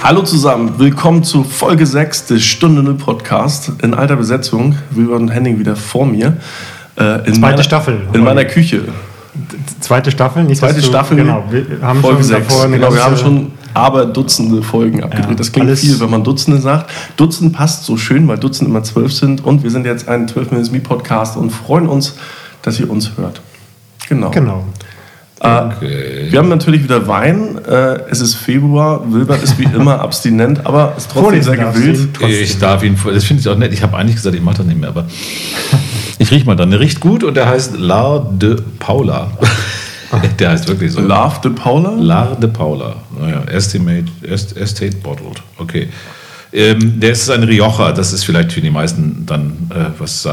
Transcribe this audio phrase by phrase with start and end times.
[0.00, 4.76] Hallo zusammen, willkommen zu Folge 6 des Stunde Null Podcast in alter Besetzung.
[4.90, 6.36] Wilbert und Henning wieder vor mir.
[6.96, 8.00] Äh, in Zweite meiner, Staffel.
[8.12, 8.84] In meiner Küche.
[9.80, 11.44] Zweite Staffel, nicht Zweite Staffel, genau.
[11.50, 12.46] Wir haben Folge 6.
[12.70, 15.30] Genau, wir haben schon aber Dutzende Folgen abgedreht.
[15.30, 16.90] Ja, das klingt viel, wenn man Dutzende sagt.
[17.16, 19.44] Dutzend passt so schön, weil Dutzend immer zwölf sind.
[19.44, 22.14] Und wir sind jetzt ein 12 Minutes Me Podcast und freuen uns,
[22.62, 23.40] dass ihr uns hört.
[24.08, 24.30] Genau.
[24.30, 24.64] Genau.
[25.40, 26.26] Äh, okay.
[26.30, 27.58] Wir haben natürlich wieder Wein.
[27.64, 29.02] Äh, es ist Februar.
[29.12, 32.20] Wilbert ist wie immer abstinent, aber ist trotzdem sehr gewillt.
[32.22, 33.72] Ich darf ihn, das finde ich auch nett.
[33.72, 35.06] Ich habe eigentlich gesagt, ich mache das nicht mehr, aber
[36.18, 36.70] ich rieche mal dann.
[36.70, 39.30] Der riecht gut und der heißt La de Paula.
[40.38, 41.00] der heißt wirklich so.
[41.00, 41.90] Love de Paula?
[41.90, 42.96] La de Paula.
[43.20, 45.40] Naja, Estimate, Est, Estate Bottled.
[45.58, 45.88] Okay.
[46.52, 47.92] Ähm, der ist ein Rioja.
[47.92, 50.26] Das ist vielleicht für die meisten dann äh, was,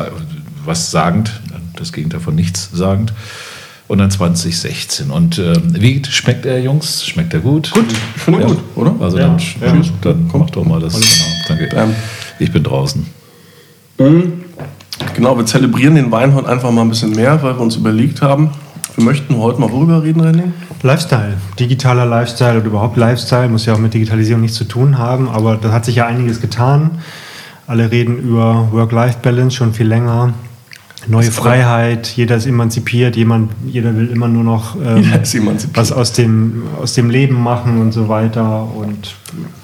[0.65, 1.31] was sagend.
[1.77, 3.13] Das Gegenteil von nichts sagend
[3.87, 5.11] und dann 2016.
[5.11, 7.05] Und äh, wie schmeckt er, Jungs?
[7.05, 7.71] Schmeckt er gut?
[7.71, 7.85] Gut,
[8.23, 8.47] schon ja.
[8.47, 8.95] gut, oder?
[8.99, 9.27] Also ja.
[9.27, 9.39] dann,
[9.81, 9.89] ja.
[10.01, 10.93] dann mach doch mal das.
[10.93, 11.75] Genau, danke.
[11.75, 11.95] Ähm,
[12.39, 13.05] ich bin draußen.
[13.99, 14.33] Mhm.
[15.13, 18.21] Genau, wir zelebrieren den Wein heute einfach mal ein bisschen mehr, weil wir uns überlegt
[18.21, 18.51] haben,
[18.95, 20.51] wir möchten heute mal worüber reden, René?
[20.81, 21.35] Lifestyle.
[21.59, 25.57] Digitaler Lifestyle oder überhaupt Lifestyle muss ja auch mit Digitalisierung nichts zu tun haben, aber
[25.57, 26.91] da hat sich ja einiges getan.
[27.67, 30.33] Alle reden über Work-Life-Balance schon viel länger
[31.07, 35.11] neue Freiheit, jeder ist emanzipiert, jemand, jeder will immer nur noch ähm,
[35.73, 38.67] was aus dem, aus dem Leben machen und so weiter.
[38.75, 39.15] Und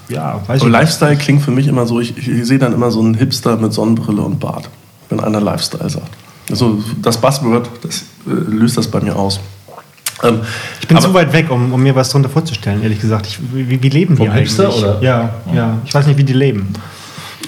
[0.09, 1.22] ja, weiß ich Lifestyle nicht.
[1.22, 4.22] klingt für mich immer so, ich, ich, sehe dann immer so einen Hipster mit Sonnenbrille
[4.22, 4.69] und Bart,
[5.09, 6.12] wenn einer Lifestyle sagt.
[6.50, 9.39] Also das Buzzword, das äh, löst das bei mir aus.
[10.23, 10.42] Ähm,
[10.80, 13.28] ich bin zu weit weg, um, um, mir was darunter vorzustellen, ehrlich gesagt.
[13.28, 14.50] Ich, wie, wie leben die eigentlich?
[14.50, 15.02] Hipster, oder?
[15.02, 16.73] Ja, ja, ich weiß nicht, wie die leben.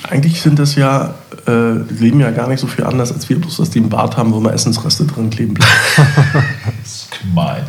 [0.10, 1.14] Eigentlich sind das ja
[1.48, 4.18] äh, leben ja gar nicht so viel anders als wir, bloß dass die einen Bart
[4.18, 5.72] haben, wo mal Essensreste drin kleben bleiben.
[6.82, 7.64] das ist gemein.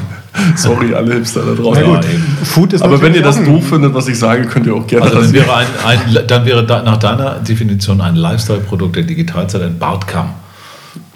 [0.56, 1.82] Sorry, alle Hipster da draußen.
[1.82, 2.00] Ja,
[2.44, 5.06] Food ist Aber wenn ihr das doof findet, was ich sage, könnt ihr auch gerne
[5.06, 9.62] also dann wäre, ein, ein, dann wäre da, nach deiner Definition ein Lifestyle-Produkt der Digitalzeit
[9.62, 10.30] ein Bartkamm,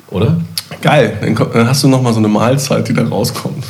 [0.08, 0.38] oder?
[0.80, 1.18] Geil,
[1.52, 3.64] dann hast du noch mal so eine Mahlzeit, die da rauskommt.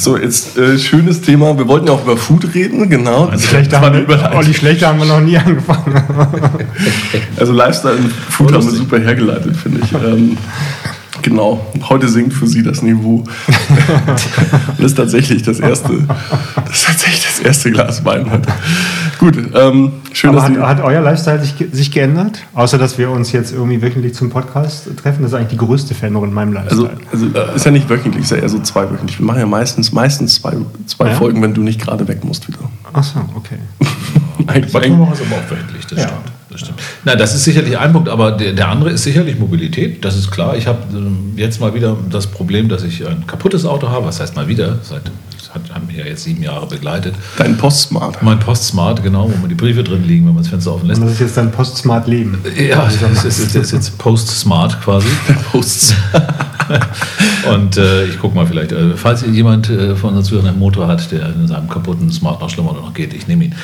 [0.00, 1.58] So, jetzt äh, schönes Thema.
[1.58, 3.26] Wir wollten ja auch über Food reden, genau.
[3.26, 5.94] Also schlechter haben wir, oh, die schlechte haben wir noch nie angefangen.
[7.36, 9.92] also Lifestyle und Food haben wir super hergeleitet, finde ich.
[9.92, 10.38] Ähm,
[11.22, 13.24] Genau, heute sinkt für sie das Niveau.
[14.76, 16.06] das ist tatsächlich das erste,
[16.66, 18.48] das ist tatsächlich das erste Glas Wein heute.
[19.18, 22.42] Gut, ähm, schön, Aber hat, hat, euer Lifestyle sich, sich geändert?
[22.54, 25.22] Außer, dass wir uns jetzt irgendwie wöchentlich zum Podcast treffen.
[25.22, 26.90] Das ist eigentlich die größte Veränderung in meinem Lifestyle.
[27.12, 29.18] Also, also ist ja nicht wöchentlich, ist ja eher so zweiwöchentlich.
[29.18, 30.54] Wir machen ja meistens, meistens zwei,
[30.86, 31.14] zwei ja?
[31.14, 32.60] Folgen, wenn du nicht gerade weg musst wieder.
[32.92, 33.58] Ach so, okay.
[34.46, 36.08] Eigentlich machen wir es aber auch wöchentlich, das ja.
[36.08, 36.80] stimmt das stimmt.
[37.04, 40.04] Na, das ist sicherlich ein Punkt, aber der, der andere ist sicherlich Mobilität.
[40.04, 40.56] Das ist klar.
[40.56, 44.06] Ich habe ähm, jetzt mal wieder das Problem, dass ich ein kaputtes Auto habe.
[44.06, 44.78] Was heißt mal wieder?
[44.82, 45.10] Seit
[45.54, 47.14] hat, hat mich ja jetzt sieben Jahre begleitet.
[47.36, 48.22] Dein Postsmart.
[48.22, 51.00] Mein Postsmart, genau, wo die Briefe drin liegen, wenn man das Fenster offen lässt.
[51.00, 52.38] Und das ist jetzt dein Postsmart-Leben.
[52.56, 55.08] Ja, das ist, das ist jetzt Postsmart quasi.
[55.52, 55.94] Posts.
[57.52, 61.10] Und äh, ich gucke mal vielleicht, äh, falls jemand äh, von uns einen Motor hat,
[61.10, 63.54] der in seinem kaputten Smart noch schlimmer noch geht, ich nehme ihn.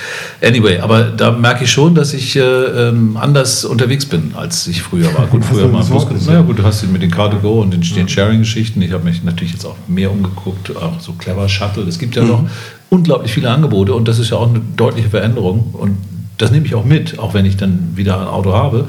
[0.43, 4.83] Anyway, aber da merke ich schon, dass ich äh, ähm, anders unterwegs bin, als ich
[4.83, 5.27] früher war.
[5.27, 6.07] Gut, früher mal Bus.
[6.27, 8.83] Naja, gut, du hast mit den Car2Go und den, den Sharing-Geschichten.
[8.83, 11.85] Ich habe mich natürlich jetzt auch mehr umgeguckt, auch so clever Shuttle.
[11.85, 12.29] Es gibt ja mhm.
[12.29, 12.45] noch
[12.91, 15.75] unglaublich viele Angebote und das ist ja auch eine deutliche Veränderung.
[15.75, 15.99] Und
[16.39, 18.87] das nehme ich auch mit, auch wenn ich dann wieder ein Auto habe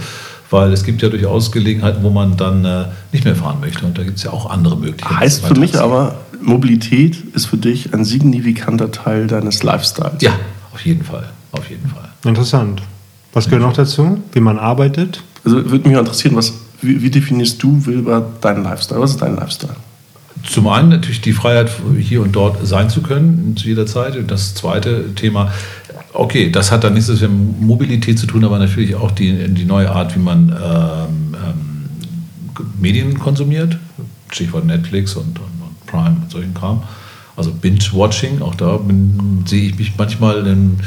[0.49, 3.97] weil es gibt ja durchaus Gelegenheiten, wo man dann äh, nicht mehr fahren möchte und
[3.97, 5.19] da gibt es ja auch andere Möglichkeiten.
[5.19, 10.21] Heißt für mich aber, Mobilität ist für dich ein signifikanter Teil deines Lifestyles.
[10.21, 10.31] Ja,
[10.73, 12.09] auf jeden Fall, auf jeden Fall.
[12.23, 12.81] Interessant.
[13.33, 14.19] Was gehört noch dazu?
[14.31, 15.21] Wie man arbeitet?
[15.43, 18.99] Also würde mich interessieren, was, wie, wie definierst du, Wilber, deinen Lifestyle?
[18.99, 19.75] Was ist dein Lifestyle?
[20.43, 21.69] Zum einen natürlich die Freiheit,
[21.99, 24.15] hier und dort sein zu können, zu jeder Zeit.
[24.15, 25.51] Und das zweite Thema,
[26.17, 29.91] okay, das hat dann nichts mit Mobilität zu tun, aber natürlich auch die, die neue
[29.91, 33.77] Art, wie man ähm, ähm, Medien konsumiert.
[34.31, 36.83] Stichwort Netflix und, und, und Prime und solchen Kram.
[37.35, 38.79] Also Binge-Watching, auch da
[39.45, 40.79] sehe ich mich manchmal in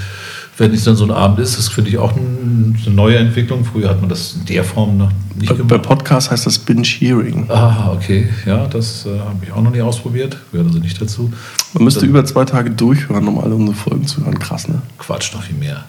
[0.60, 3.64] wenn es dann so ein Abend ist, das finde ich auch eine neue Entwicklung.
[3.64, 5.68] Früher hat man das in der Form noch nicht bei, gemacht.
[5.68, 7.46] Bei Podcast heißt das Binge-Hearing.
[7.48, 8.28] Ah, okay.
[8.44, 10.36] Ja, das äh, habe ich auch noch nie ausprobiert.
[10.52, 11.32] Gehört also nicht dazu.
[11.72, 14.38] Man müsste dann, über zwei Tage durchhören, um alle unsere Folgen zu hören.
[14.38, 14.82] Krass, ne?
[14.98, 15.86] Quatsch, noch viel mehr.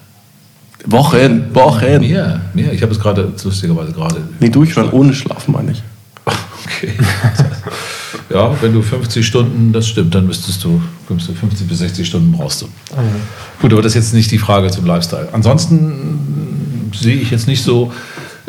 [0.85, 1.99] Wochen, Wochen.
[1.99, 2.71] Mehr, mehr.
[2.71, 4.21] Ich habe es gerade, lustigerweise gerade.
[4.39, 5.83] Nee, durchhören ohne Schlafen, meine ich.
[6.63, 6.93] Okay.
[8.33, 12.61] Ja, wenn du 50 Stunden, das stimmt, dann müsstest du 50 bis 60 Stunden brauchst
[12.61, 12.65] du.
[12.95, 13.01] Ah,
[13.61, 15.29] Gut, aber das ist jetzt nicht die Frage zum Lifestyle.
[15.31, 17.91] Ansonsten sehe ich jetzt nicht so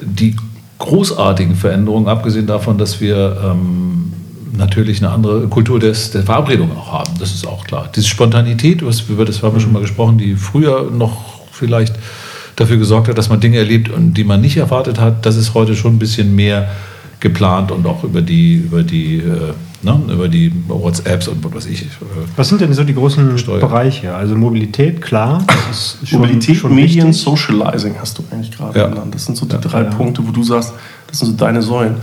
[0.01, 0.37] die
[0.79, 4.13] großartigen Veränderungen, abgesehen davon, dass wir ähm,
[4.57, 7.13] natürlich eine andere Kultur des, der Verabredung auch haben.
[7.19, 7.89] Das ist auch klar.
[7.95, 11.95] Diese Spontanität, was, über das haben wir schon mal gesprochen, die früher noch vielleicht
[12.57, 15.55] dafür gesorgt hat, dass man Dinge erlebt und die man nicht erwartet hat, das ist
[15.55, 16.69] heute schon ein bisschen mehr
[17.21, 19.53] geplant und auch über die, über die, äh,
[19.83, 21.83] ne, über die WhatsApps und was weiß ich.
[21.83, 21.87] Äh,
[22.37, 23.61] was sind denn so die großen Steuern.
[23.61, 24.15] Bereiche?
[24.15, 25.45] Also Mobilität, klar.
[26.05, 27.23] Schon, Mobilität, schon Medien, wichtig.
[27.23, 28.89] Socializing hast du eigentlich gerade ja.
[28.89, 29.15] genannt.
[29.15, 29.91] Das sind so die ja, drei ja.
[29.91, 30.73] Punkte, wo du sagst,
[31.07, 31.97] das sind so deine Säulen.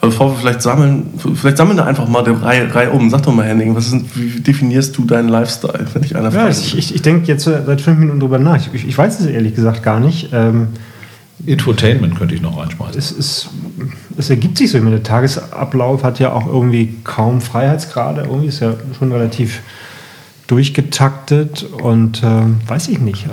[0.00, 3.08] Aber bevor wir vielleicht sammeln, vielleicht sammeln wir einfach mal die Reihe, Reihe um.
[3.08, 6.48] Sag doch mal, Henning, was ist, wie definierst du deinen Lifestyle, wenn ich einer ja,
[6.48, 8.56] ich, ich, ich denke jetzt seit fünf Minuten drüber nach.
[8.56, 10.28] Ich, ich weiß es ehrlich gesagt gar nicht.
[10.32, 10.68] Ähm,
[11.46, 12.98] Infotainment könnte ich noch reinschmeißen.
[12.98, 13.48] Es, es,
[14.16, 14.78] es ergibt sich so.
[14.78, 18.22] Der Tagesablauf hat ja auch irgendwie kaum Freiheitsgrade.
[18.22, 19.62] Irgendwie ist ja schon relativ
[20.46, 23.30] durchgetaktet und äh, weiß ich nicht, äh,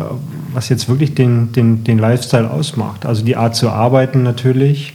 [0.54, 3.06] was jetzt wirklich den, den, den Lifestyle ausmacht.
[3.06, 4.94] Also die Art zu arbeiten natürlich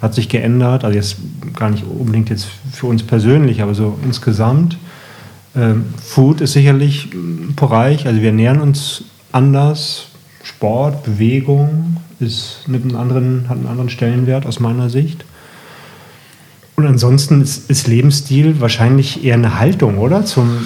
[0.00, 0.84] hat sich geändert.
[0.84, 1.16] Also jetzt
[1.54, 4.78] gar nicht unbedingt jetzt für uns persönlich, aber so insgesamt.
[5.56, 8.06] Ähm, Food ist sicherlich ein Bereich.
[8.06, 10.06] Also wir ernähren uns anders.
[10.44, 15.24] Sport, Bewegung ist einen anderen, hat einen anderen Stellenwert aus meiner Sicht.
[16.76, 20.24] Und ansonsten ist, ist Lebensstil wahrscheinlich eher eine Haltung, oder?
[20.24, 20.58] Zum,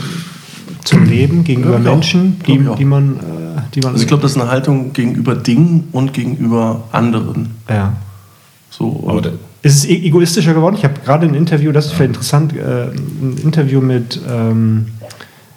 [0.84, 3.92] zum Leben gegenüber ja, Menschen, die, die, man, äh, die man.
[3.92, 7.50] Also ich glaube, das ist eine Haltung gegenüber Dingen und gegenüber anderen.
[7.68, 7.92] Ja.
[8.70, 9.22] So, Aber
[9.62, 10.76] ist es egoistischer geworden?
[10.76, 14.86] Ich habe gerade ein Interview, das ist vielleicht interessant, äh, ein Interview mit, ähm,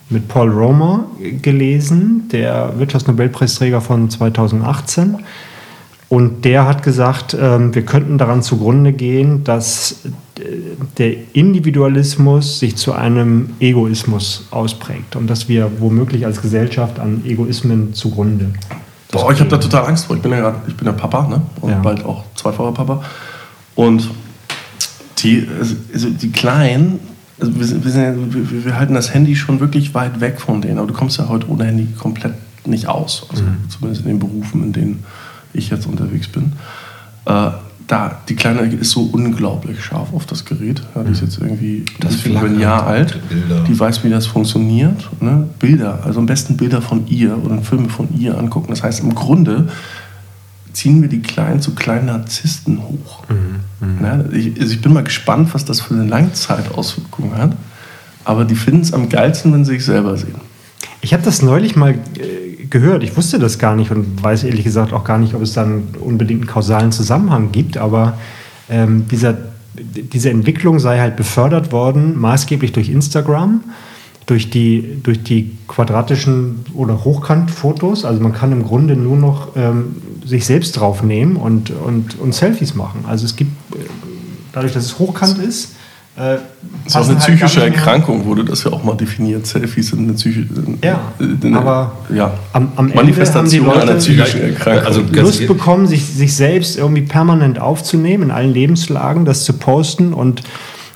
[0.10, 1.06] mit Paul Romer
[1.42, 5.18] gelesen, der Wirtschaftsnobelpreisträger von 2018.
[6.14, 9.96] Und der hat gesagt, ähm, wir könnten daran zugrunde gehen, dass
[11.00, 17.96] der Individualismus sich zu einem Egoismus ausprägt und dass wir womöglich als Gesellschaft an Egoismen
[17.96, 18.54] zugrunde.
[19.12, 20.16] Boah, ich habe da total Angst vor.
[20.16, 21.42] Ich bin ja gerade, ich bin ja Papa, ne?
[21.62, 21.80] Und ja.
[21.80, 23.04] bald auch zweifacher Papa.
[23.74, 24.12] Und
[25.18, 25.48] die,
[25.92, 27.00] also die Kleinen,
[27.42, 27.84] also wir,
[28.36, 30.78] wir, wir, halten das Handy schon wirklich weit weg von denen.
[30.78, 32.36] Aber du kommst ja heute ohne Handy komplett
[32.68, 33.26] nicht aus.
[33.32, 33.68] Also mhm.
[33.68, 35.04] zumindest in den Berufen, in denen
[35.54, 36.54] ich jetzt unterwegs bin.
[37.26, 37.52] Äh,
[37.88, 40.82] da, die Kleine ist so unglaublich scharf auf das Gerät.
[40.96, 43.20] Ja, die ist jetzt irgendwie das ist ein Jahr alt.
[43.68, 45.10] Die weiß, wie das funktioniert.
[45.22, 45.50] Ne?
[45.60, 48.68] Bilder, also am besten Bilder von ihr oder Filme von ihr angucken.
[48.70, 49.68] Das heißt, im Grunde
[50.72, 53.24] ziehen wir die Kleinen zu kleinen Narzissten hoch.
[53.30, 54.34] Mhm, ja, mhm.
[54.34, 57.56] ich, also ich bin mal gespannt, was das für eine Langzeitauswirkung hat.
[58.26, 60.36] Aber die finden es am geilsten, wenn sie sich selber sehen.
[61.02, 62.43] Ich habe das neulich mal äh,
[62.74, 63.04] gehört.
[63.04, 65.84] Ich wusste das gar nicht und weiß ehrlich gesagt auch gar nicht, ob es dann
[66.02, 67.78] unbedingt einen kausalen Zusammenhang gibt.
[67.78, 68.18] Aber
[68.70, 69.38] ähm, dieser,
[69.76, 73.64] diese Entwicklung sei halt befördert worden, maßgeblich durch Instagram,
[74.26, 78.06] durch die, durch die quadratischen oder Hochkantfotos.
[78.06, 79.96] Also man kann im Grunde nur noch ähm,
[80.26, 83.06] sich selbst draufnehmen und, und, und Selfies machen.
[83.08, 83.86] Also es gibt, äh,
[84.52, 85.76] dadurch, dass es hochkant ist,
[86.16, 86.38] äh,
[86.86, 89.48] das ist auch eine halt psychische Erkrankung, wurde das ja auch mal definiert.
[89.48, 90.48] Selfies sind eine psychische.
[90.84, 94.86] Ja, eine, aber ja, am, am Manifestation Ende haben die Leute einer psychischen Erkrankung.
[94.86, 100.14] Also Lust bekommen, sich, sich selbst irgendwie permanent aufzunehmen, in allen Lebenslagen, das zu posten
[100.14, 100.44] und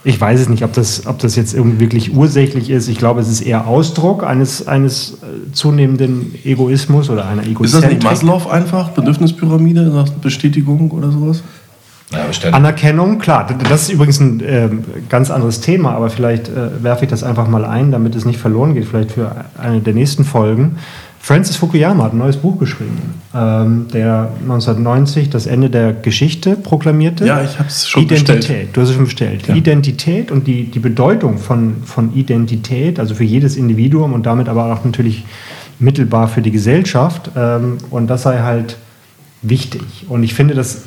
[0.03, 2.87] ich weiß es nicht, ob das, ob das jetzt irgendwie wirklich ursächlich ist.
[2.87, 7.73] Ich glaube, es ist eher Ausdruck eines, eines äh, zunehmenden Egoismus oder einer Egoismus.
[7.73, 8.91] Ist das nicht Maslow einfach?
[8.91, 11.43] Bedürfnispyramide, Bestätigung oder sowas?
[12.11, 13.47] Ja, Anerkennung, klar.
[13.69, 14.69] Das ist übrigens ein äh,
[15.09, 18.39] ganz anderes Thema, aber vielleicht äh, werfe ich das einfach mal ein, damit es nicht
[18.39, 20.77] verloren geht, vielleicht für eine der nächsten Folgen.
[21.19, 27.25] Francis Fukuyama hat ein neues Buch geschrieben, ähm, der 1990 das Ende der Geschichte proklamierte.
[27.25, 28.37] Ja, ich habe es schon Identität.
[28.37, 28.69] bestellt.
[28.71, 29.47] Du hast es schon bestellt.
[29.47, 29.55] Ja.
[29.55, 34.71] Identität und die, die Bedeutung von, von Identität, also für jedes Individuum und damit aber
[34.71, 35.25] auch natürlich
[35.79, 37.31] mittelbar für die Gesellschaft.
[37.35, 38.77] Ähm, und das sei halt
[39.41, 40.05] wichtig.
[40.07, 40.83] Und ich finde, das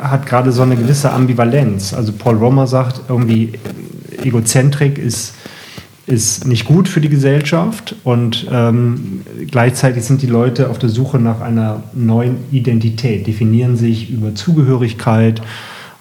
[0.00, 1.94] hat gerade so eine gewisse Ambivalenz.
[1.94, 3.52] Also Paul Romer sagt, irgendwie
[4.22, 5.34] Egozentrik ist
[6.06, 11.18] ist nicht gut für die Gesellschaft und ähm, gleichzeitig sind die Leute auf der Suche
[11.18, 15.42] nach einer neuen Identität, definieren sich über Zugehörigkeit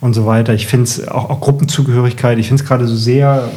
[0.02, 0.54] und so weiter.
[0.54, 3.50] Ich finde es auch, auch, Gruppenzugehörigkeit, ich finde es gerade so sehr,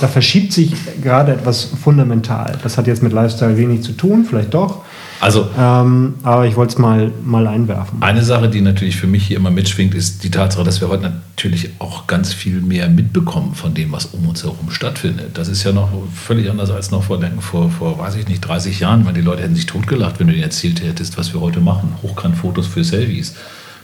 [0.00, 2.58] da verschiebt sich gerade etwas fundamental.
[2.62, 4.80] Das hat jetzt mit Lifestyle wenig zu tun, vielleicht doch.
[5.20, 8.02] Also, ähm, aber ich wollte es mal, mal einwerfen.
[8.02, 11.02] Eine Sache, die natürlich für mich hier immer mitschwingt, ist die Tatsache, dass wir heute
[11.02, 15.36] natürlich auch ganz viel mehr mitbekommen von dem, was um uns herum stattfindet.
[15.36, 18.80] Das ist ja noch völlig anders als noch vor, vor, vor weiß ich nicht, 30
[18.80, 21.60] Jahren, weil die Leute hätten sich totgelacht, wenn du ihnen erzählt hättest, was wir heute
[21.60, 21.92] machen.
[22.02, 23.34] Hochkantfotos für Selfies.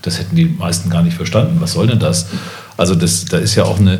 [0.00, 1.58] Das hätten die meisten gar nicht verstanden.
[1.60, 2.28] Was soll denn das?
[2.78, 3.98] Also das, da ist ja auch eine,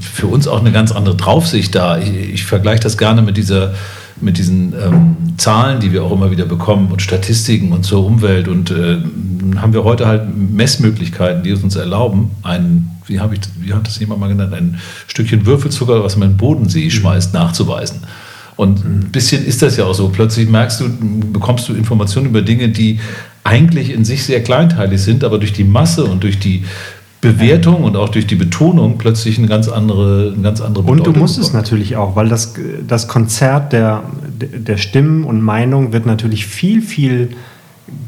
[0.00, 1.98] für uns auch eine ganz andere Draufsicht da.
[1.98, 3.74] Ich, ich vergleiche das gerne mit dieser
[4.20, 8.48] mit diesen ähm, Zahlen, die wir auch immer wieder bekommen und Statistiken und zur Umwelt
[8.48, 8.98] und äh,
[9.56, 13.98] haben wir heute halt Messmöglichkeiten, die es uns erlauben, ein, wie, ich, wie hat das
[13.98, 18.00] jemand mal genannt, ein Stückchen Würfelzucker, was man in den Bodensee schmeißt, nachzuweisen.
[18.56, 20.08] Und ein bisschen ist das ja auch so.
[20.08, 20.88] Plötzlich merkst du,
[21.32, 23.00] bekommst du Informationen über Dinge, die
[23.42, 26.64] eigentlich in sich sehr kleinteilig sind, aber durch die Masse und durch die
[27.32, 31.16] Bewertung und auch durch die Betonung plötzlich eine ganz andere, eine ganz andere Bedeutung Und
[31.16, 32.54] du musst es natürlich auch, weil das,
[32.86, 34.02] das Konzert der,
[34.38, 37.30] der Stimmen und Meinung wird natürlich viel, viel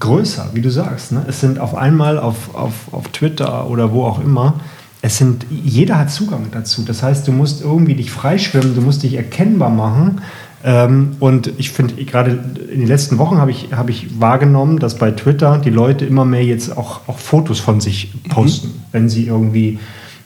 [0.00, 1.12] größer, wie du sagst.
[1.12, 1.24] Ne?
[1.28, 4.54] Es sind auf einmal auf, auf, auf Twitter oder wo auch immer,
[5.02, 6.82] es sind, jeder hat Zugang dazu.
[6.82, 10.20] Das heißt, du musst irgendwie dich freischwimmen, du musst dich erkennbar machen.
[10.68, 12.32] Ähm, und ich finde, gerade
[12.72, 16.24] in den letzten Wochen habe ich, hab ich wahrgenommen, dass bei Twitter die Leute immer
[16.24, 18.72] mehr jetzt auch, auch Fotos von sich posten, mhm.
[18.90, 19.78] wenn sie irgendwie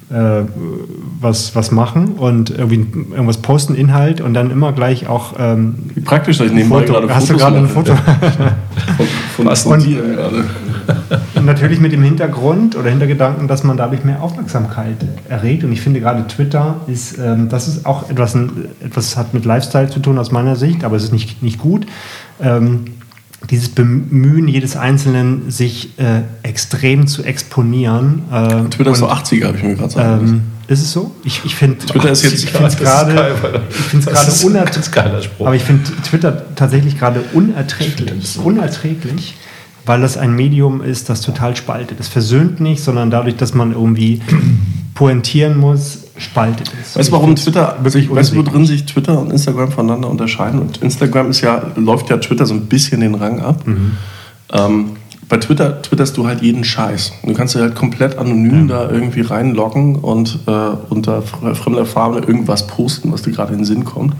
[0.08, 0.44] äh,
[1.20, 5.34] was, was machen und irgendwie irgendwas posten, Inhalt und dann immer gleich auch.
[5.38, 7.94] Ähm, Wie praktisch, dass ich nebenbei Foto, gerade Hast Fotos du gerade ein Foto?
[8.96, 9.06] von,
[9.36, 10.44] von was und, gerade.
[11.34, 14.96] Und natürlich mit dem Hintergrund oder Hintergedanken, dass man dadurch mehr Aufmerksamkeit
[15.28, 15.64] erregt.
[15.64, 18.36] Und ich finde gerade Twitter ist, ähm, das ist auch etwas,
[18.84, 21.86] etwas hat mit Lifestyle zu tun aus meiner Sicht, aber es ist nicht, nicht gut.
[22.40, 22.84] Ähm,
[23.48, 28.22] dieses Bemühen jedes Einzelnen, sich äh, extrem zu exponieren.
[28.30, 31.14] Äh, Twitter ist so 80er, habe ich mir gerade sagen ähm, Ist es so?
[31.24, 32.46] Ich, ich finde Twitter ist jetzt
[32.78, 33.34] gerade
[33.70, 35.30] ich finde es gerade unerträglich.
[35.38, 38.38] Aber ich finde Twitter tatsächlich gerade unerträglich.
[38.38, 39.36] Unerträglich,
[39.90, 41.98] weil das ein Medium ist, das total spaltet.
[41.98, 44.20] Es versöhnt nicht, sondern dadurch, dass man irgendwie
[44.94, 46.94] pointieren muss, spaltet es.
[46.94, 50.60] Weißt du, warum Twitter, wirklich weißt du, worin sich Twitter und Instagram voneinander unterscheiden?
[50.60, 53.66] Und Instagram ist ja, läuft ja Twitter so ein bisschen den Rang ab.
[53.66, 53.96] Mhm.
[54.52, 54.90] Ähm,
[55.28, 57.12] bei Twitter twitterst du halt jeden Scheiß.
[57.24, 58.86] Du kannst dir halt komplett anonym ja.
[58.86, 60.50] da irgendwie reinloggen und äh,
[60.88, 64.14] unter fremder Farbe irgendwas posten, was dir gerade in den Sinn kommt.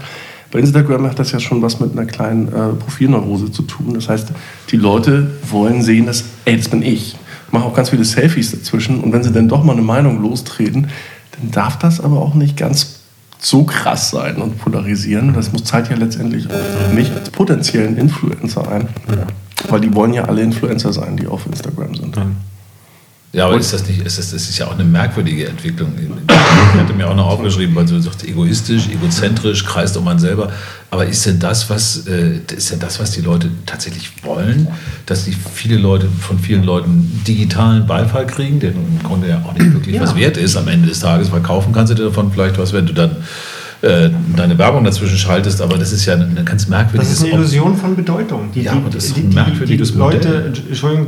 [0.51, 3.93] Bei Instagram hat das ja schon was mit einer kleinen äh, Profilneurose zu tun.
[3.93, 4.29] Das heißt,
[4.69, 7.15] die Leute wollen sehen, dass, ey, das bin ich.
[7.47, 10.21] Ich mache auch ganz viele Selfies dazwischen und wenn sie dann doch mal eine Meinung
[10.21, 10.87] lostreten,
[11.39, 12.99] dann darf das aber auch nicht ganz
[13.39, 15.33] so krass sein und polarisieren.
[15.33, 18.87] Das muss Zeit ja letztendlich auch mich als potenziellen Influencer ein.
[19.69, 22.15] Weil die wollen ja alle Influencer sein, die auf Instagram sind.
[23.33, 25.93] Ja, aber ist das nicht, ist das, das ist ja auch eine merkwürdige Entwicklung.
[25.97, 30.51] Ich hatte mir auch noch aufgeschrieben, weil du sagst, egoistisch, egozentrisch, kreist um man selber.
[30.89, 34.67] Aber ist denn das, was, äh, ist denn das, was die Leute tatsächlich wollen?
[35.05, 39.53] Dass die viele Leute, von vielen Leuten digitalen Beifall kriegen, der im Grunde ja auch
[39.53, 40.01] nicht wirklich ja.
[40.01, 41.29] was wert ist am Ende des Tages.
[41.29, 43.15] Verkaufen kannst du dir davon vielleicht was, wenn du dann
[43.81, 47.09] äh, deine Werbung dazwischen schaltest, aber das ist ja eine ganz merkwürdige.
[47.09, 48.51] Das ist eine Illusion von Bedeutung.
[48.53, 51.07] Die, ja, aber das ist ein merkwürdiges die, die, die Leute, Entschuldigung,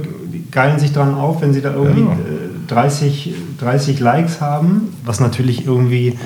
[0.54, 2.18] geilen sich daran auf, wenn sie da irgendwie ja.
[2.68, 6.18] 30, äh, 30 Likes haben, was natürlich irgendwie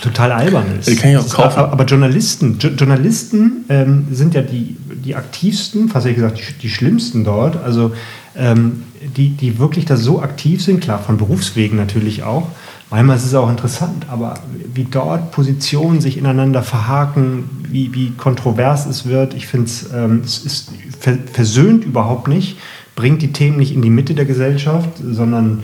[0.00, 0.88] total albern ist.
[0.88, 1.58] Die kann ich auch kaufen.
[1.58, 7.24] Aber, Journalisten, Journalisten ähm, sind ja die, die aktivsten, fast ehrlich gesagt, die, die schlimmsten
[7.24, 7.62] dort.
[7.62, 7.92] Also
[8.34, 8.84] ähm,
[9.16, 12.48] die, die wirklich da so aktiv sind, klar, von Berufswegen natürlich auch.
[12.90, 14.34] Manchmal ist es auch interessant, aber
[14.72, 20.38] wie dort Positionen sich ineinander verhaken, wie, wie kontrovers es wird, ich finde ähm, es
[20.38, 20.70] ist
[21.32, 22.56] versöhnt überhaupt nicht
[22.96, 25.62] bringt die Themen nicht in die Mitte der Gesellschaft, sondern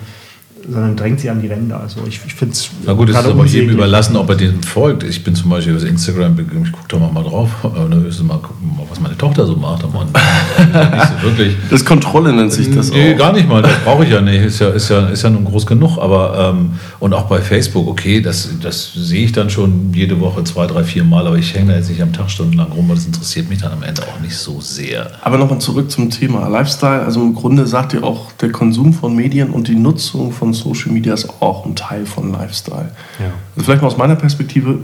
[0.68, 1.80] sondern drängt sie an die Ränder.
[1.80, 2.70] Also ich, ich finde es.
[2.84, 5.02] Na gut, es ist aber jedem überlassen, ob er dem folgt.
[5.02, 9.16] Ich bin zum Beispiel auf Instagram, ich gucke da mal drauf, mal gucken, was meine
[9.16, 9.84] Tochter so macht.
[9.84, 11.56] Aber nicht so wirklich.
[11.70, 13.18] Das Kontrolle nennt sich das nee, auch.
[13.18, 14.42] gar nicht mal, das brauche ich ja nicht.
[14.42, 15.98] Ist ja, ist ja, ist ja nun groß genug.
[15.98, 20.44] Aber ähm, und auch bei Facebook, okay, das, das sehe ich dann schon jede Woche
[20.44, 22.96] zwei, drei, vier Mal, aber ich hänge da jetzt nicht am Tag stundenlang rum, weil
[22.96, 25.10] das interessiert mich dann am Ende auch nicht so sehr.
[25.22, 27.02] Aber nochmal zurück zum Thema Lifestyle.
[27.02, 30.92] Also im Grunde sagt ihr auch, der Konsum von Medien und die Nutzung von Social
[30.92, 32.90] Media ist auch ein Teil von Lifestyle.
[33.18, 33.26] Ja.
[33.56, 34.80] Also vielleicht mal aus meiner Perspektive,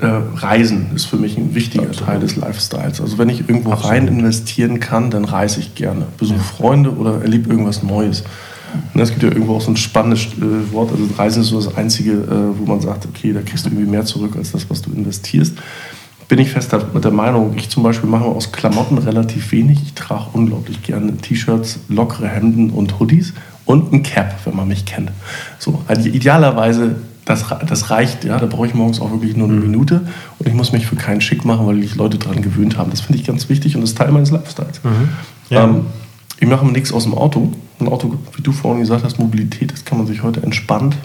[0.00, 2.06] äh, Reisen ist für mich ein wichtiger Absolut.
[2.06, 3.00] Teil des Lifestyles.
[3.00, 3.92] Also wenn ich irgendwo Absolut.
[3.92, 6.06] rein investieren kann, dann reise ich gerne.
[6.18, 6.44] Besuche ja.
[6.44, 8.22] Freunde oder erlebe irgendwas Neues.
[8.94, 10.92] Und es gibt ja irgendwo auch so ein spannendes äh, Wort.
[10.92, 13.90] Also Reisen ist so das Einzige, äh, wo man sagt, okay, da kriegst du irgendwie
[13.90, 15.54] mehr zurück als das, was du investierst.
[16.28, 19.80] Bin ich fest mit der Meinung, ich zum Beispiel mache aus Klamotten relativ wenig.
[19.82, 23.32] Ich trage unglaublich gerne T-Shirts, lockere Hemden und Hoodies
[23.68, 25.12] und ein Cap, wenn man mich kennt.
[25.58, 26.96] So, also idealerweise,
[27.26, 29.62] das, das reicht, ja, da brauche ich morgens auch wirklich nur eine mhm.
[29.62, 30.00] Minute
[30.38, 32.90] und ich muss mich für keinen schick machen, weil ich Leute daran gewöhnt haben.
[32.90, 34.82] Das finde ich ganz wichtig und das ist Teil meines Lifestyles.
[34.82, 35.08] Mhm.
[35.50, 35.64] Ja.
[35.64, 35.82] Ähm,
[36.40, 37.52] ich mache mir nichts aus dem Auto.
[37.78, 40.96] Ein Auto, wie du vorhin gesagt hast, Mobilität, das kann man sich heute entspannt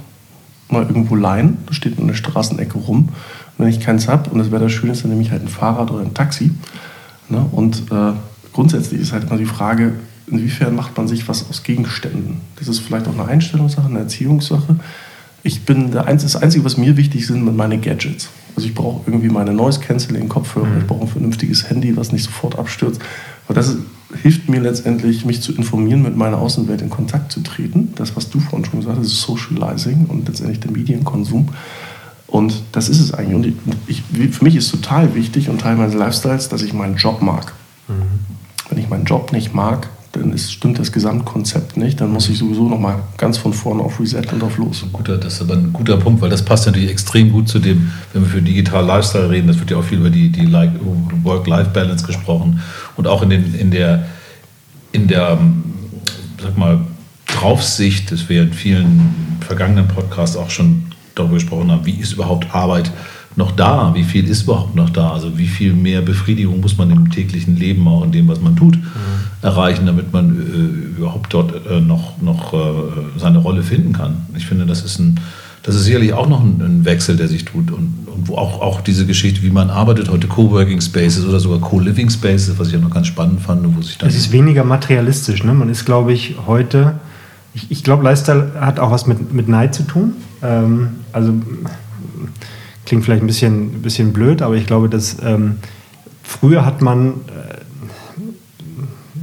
[0.70, 1.58] mal irgendwo leihen.
[1.66, 3.10] Das steht in der Straßenecke rum.
[3.58, 5.50] Und wenn ich keins habe und das Wetter schön ist, dann nehme ich halt ein
[5.50, 6.52] Fahrrad oder ein Taxi.
[7.28, 7.46] Ne?
[7.52, 8.14] Und äh,
[8.54, 9.96] grundsätzlich ist halt immer die Frage,
[10.28, 12.42] inwiefern macht man sich was aus Gegenständen?
[12.58, 14.76] Das ist vielleicht auch eine Einstellungssache, eine Erziehungssache.
[15.44, 18.30] Ich bin der Einzige, das Einzige, was mir wichtig sind, sind meine Gadgets.
[18.56, 20.78] Also ich brauche irgendwie meine Noise Cancelling Kopfhörer, mhm.
[20.80, 23.02] ich brauche ein vernünftiges Handy, was nicht sofort abstürzt.
[23.48, 23.76] Aber das
[24.22, 27.94] hilft mir letztendlich, mich zu informieren, mit meiner Außenwelt in Kontakt zu treten.
[27.96, 31.50] Das, was du vorhin schon gesagt hast, ist Socializing und letztendlich der Medienkonsum.
[32.28, 33.36] Und das ist es eigentlich.
[33.36, 33.56] Und
[33.88, 37.54] ich, für mich ist total wichtig und Teil meines Lifestyles, dass ich meinen Job mag.
[37.88, 37.94] Mhm.
[38.70, 42.00] Wenn ich meinen Job nicht mag, dann ist, stimmt das Gesamtkonzept nicht.
[42.00, 44.86] Dann muss ich sowieso noch mal ganz von vorne auf Reset und auf los.
[44.94, 47.92] Guter, das ist aber ein guter Punkt, weil das passt natürlich extrem gut zu dem,
[48.14, 52.06] wenn wir für digital Lifestyle reden, das wird ja auch viel über die, die Work-Life-Balance
[52.06, 52.62] gesprochen
[52.96, 54.06] und auch in, den, in der,
[54.92, 55.40] in der
[56.42, 56.82] sag mal,
[57.26, 60.84] Draufsicht, das wir in vielen vergangenen Podcasts auch schon
[61.16, 62.92] darüber gesprochen haben, wie ist überhaupt Arbeit
[63.36, 63.94] noch da?
[63.94, 65.12] Wie viel ist überhaupt noch da?
[65.12, 68.56] Also wie viel mehr Befriedigung muss man im täglichen Leben, auch in dem, was man
[68.56, 68.82] tut, mhm.
[69.42, 72.58] erreichen, damit man äh, überhaupt dort äh, noch, noch äh,
[73.18, 74.18] seine Rolle finden kann?
[74.36, 75.20] Ich finde, das ist ein
[75.64, 77.72] das ist sicherlich auch noch ein, ein Wechsel, der sich tut.
[77.72, 81.60] Und, und, wo auch, auch diese Geschichte, wie man arbeitet, heute Coworking Spaces oder sogar
[81.60, 83.66] Co-Living Spaces, was ich ja noch ganz spannend fand.
[83.76, 85.44] Wo sich dann es ist weniger materialistisch.
[85.44, 85.54] Ne?
[85.54, 86.96] Man ist, glaube ich, heute,
[87.54, 90.16] ich, ich glaube, Lifestyle hat auch was mit, mit Neid zu tun.
[90.42, 91.34] Ähm, also
[92.94, 95.56] klingt vielleicht ein bisschen, bisschen blöd, aber ich glaube, dass ähm,
[96.22, 97.58] früher hat man äh,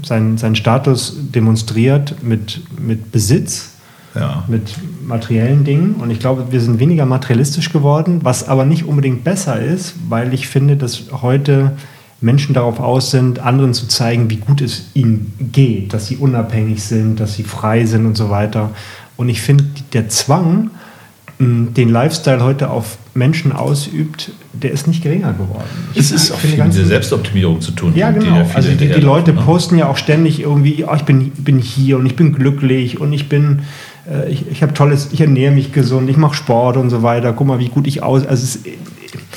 [0.05, 3.75] seinen, seinen Status demonstriert mit, mit Besitz,
[4.17, 4.43] ja.
[4.49, 4.75] mit
[5.07, 5.95] materiellen Dingen.
[6.01, 10.35] Und ich glaube, wir sind weniger materialistisch geworden, was aber nicht unbedingt besser ist, weil
[10.35, 11.77] ich finde, dass heute
[12.21, 16.83] Menschen darauf aus sind, anderen zu zeigen, wie gut es ihnen geht, dass sie unabhängig
[16.83, 18.71] sind, dass sie frei sind und so weiter.
[19.17, 19.63] Und ich finde,
[19.93, 20.73] der Zwang,
[21.41, 25.65] den Lifestyle heute auf Menschen ausübt, der ist nicht geringer geworden.
[25.95, 27.95] es ist auch viel mit der Selbstoptimierung zu tun.
[27.97, 28.47] Ja, genau.
[28.53, 29.41] also die, die Leute ne?
[29.41, 33.15] posten ja auch ständig irgendwie, oh, ich bin, bin hier und ich bin glücklich und
[33.15, 33.61] ich bin,
[34.07, 37.33] äh, ich, ich habe tolles, ich ernähre mich gesund, ich mache Sport und so weiter.
[37.33, 38.27] Guck mal, wie gut ich aus.
[38.27, 38.67] Also es ist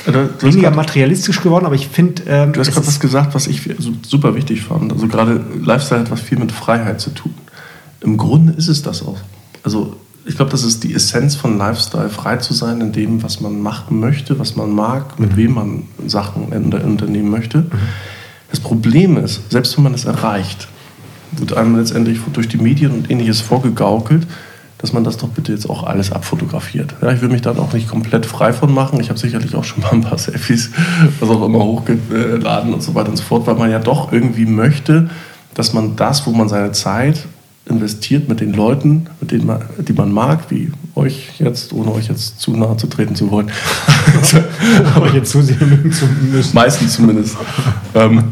[0.06, 2.22] also, weniger grad, materialistisch geworden, aber ich finde.
[2.26, 3.62] Ähm, du hast gerade was gesagt, was ich
[4.02, 4.92] super wichtig fand.
[4.92, 7.32] Also gerade Lifestyle hat was viel mit Freiheit zu tun.
[8.02, 9.16] Im Grunde ist es das auch.
[9.62, 9.96] Also
[10.26, 13.60] ich glaube, das ist die Essenz von Lifestyle, frei zu sein in dem, was man
[13.60, 15.36] machen möchte, was man mag, mit mhm.
[15.36, 17.58] wem man Sachen unternehmen möchte.
[17.58, 17.70] Mhm.
[18.50, 20.68] Das Problem ist, selbst wenn man es erreicht,
[21.32, 24.26] wird einem letztendlich durch die Medien und ähnliches vorgegaukelt,
[24.78, 26.94] dass man das doch bitte jetzt auch alles abfotografiert.
[27.00, 29.00] Ja, ich will mich dann auch nicht komplett frei von machen.
[29.00, 30.70] Ich habe sicherlich auch schon mal ein paar Selfies,
[31.20, 34.46] was auch immer hochgeladen und so weiter und so fort, weil man ja doch irgendwie
[34.46, 35.10] möchte,
[35.54, 37.26] dass man das, wo man seine Zeit
[37.66, 42.08] investiert mit den Leuten, mit denen man, die man mag, wie euch jetzt, ohne euch
[42.08, 43.50] jetzt zu nahe zu treten zu wollen.
[44.94, 46.54] Aber jetzt zusehen zu müssen.
[46.54, 47.36] Meistens zumindest.
[47.94, 48.24] ähm,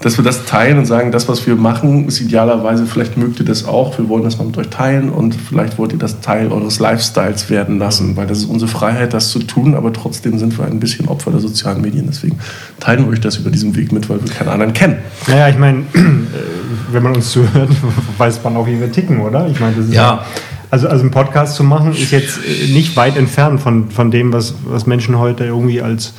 [0.00, 3.44] dass wir das teilen und sagen, das, was wir machen, ist idealerweise, vielleicht mögt ihr
[3.44, 6.50] das auch, wir wollen das mal mit euch teilen und vielleicht wollt ihr das Teil
[6.50, 10.56] eures Lifestyles werden lassen, weil das ist unsere Freiheit, das zu tun, aber trotzdem sind
[10.58, 12.06] wir ein bisschen Opfer der sozialen Medien.
[12.06, 12.38] Deswegen
[12.80, 14.96] teilen wir euch das über diesen Weg mit, weil wir keinen anderen kennen.
[15.26, 15.84] Naja, ich meine,
[16.92, 17.68] wenn man uns zuhört,
[18.18, 19.48] weiß man auch, wie wir ticken, oder?
[19.48, 20.24] Ich meine, das ist ja.
[20.72, 22.38] Also, also einen Podcast zu machen, ist jetzt
[22.72, 26.14] nicht weit entfernt von, von dem, was, was Menschen heute irgendwie als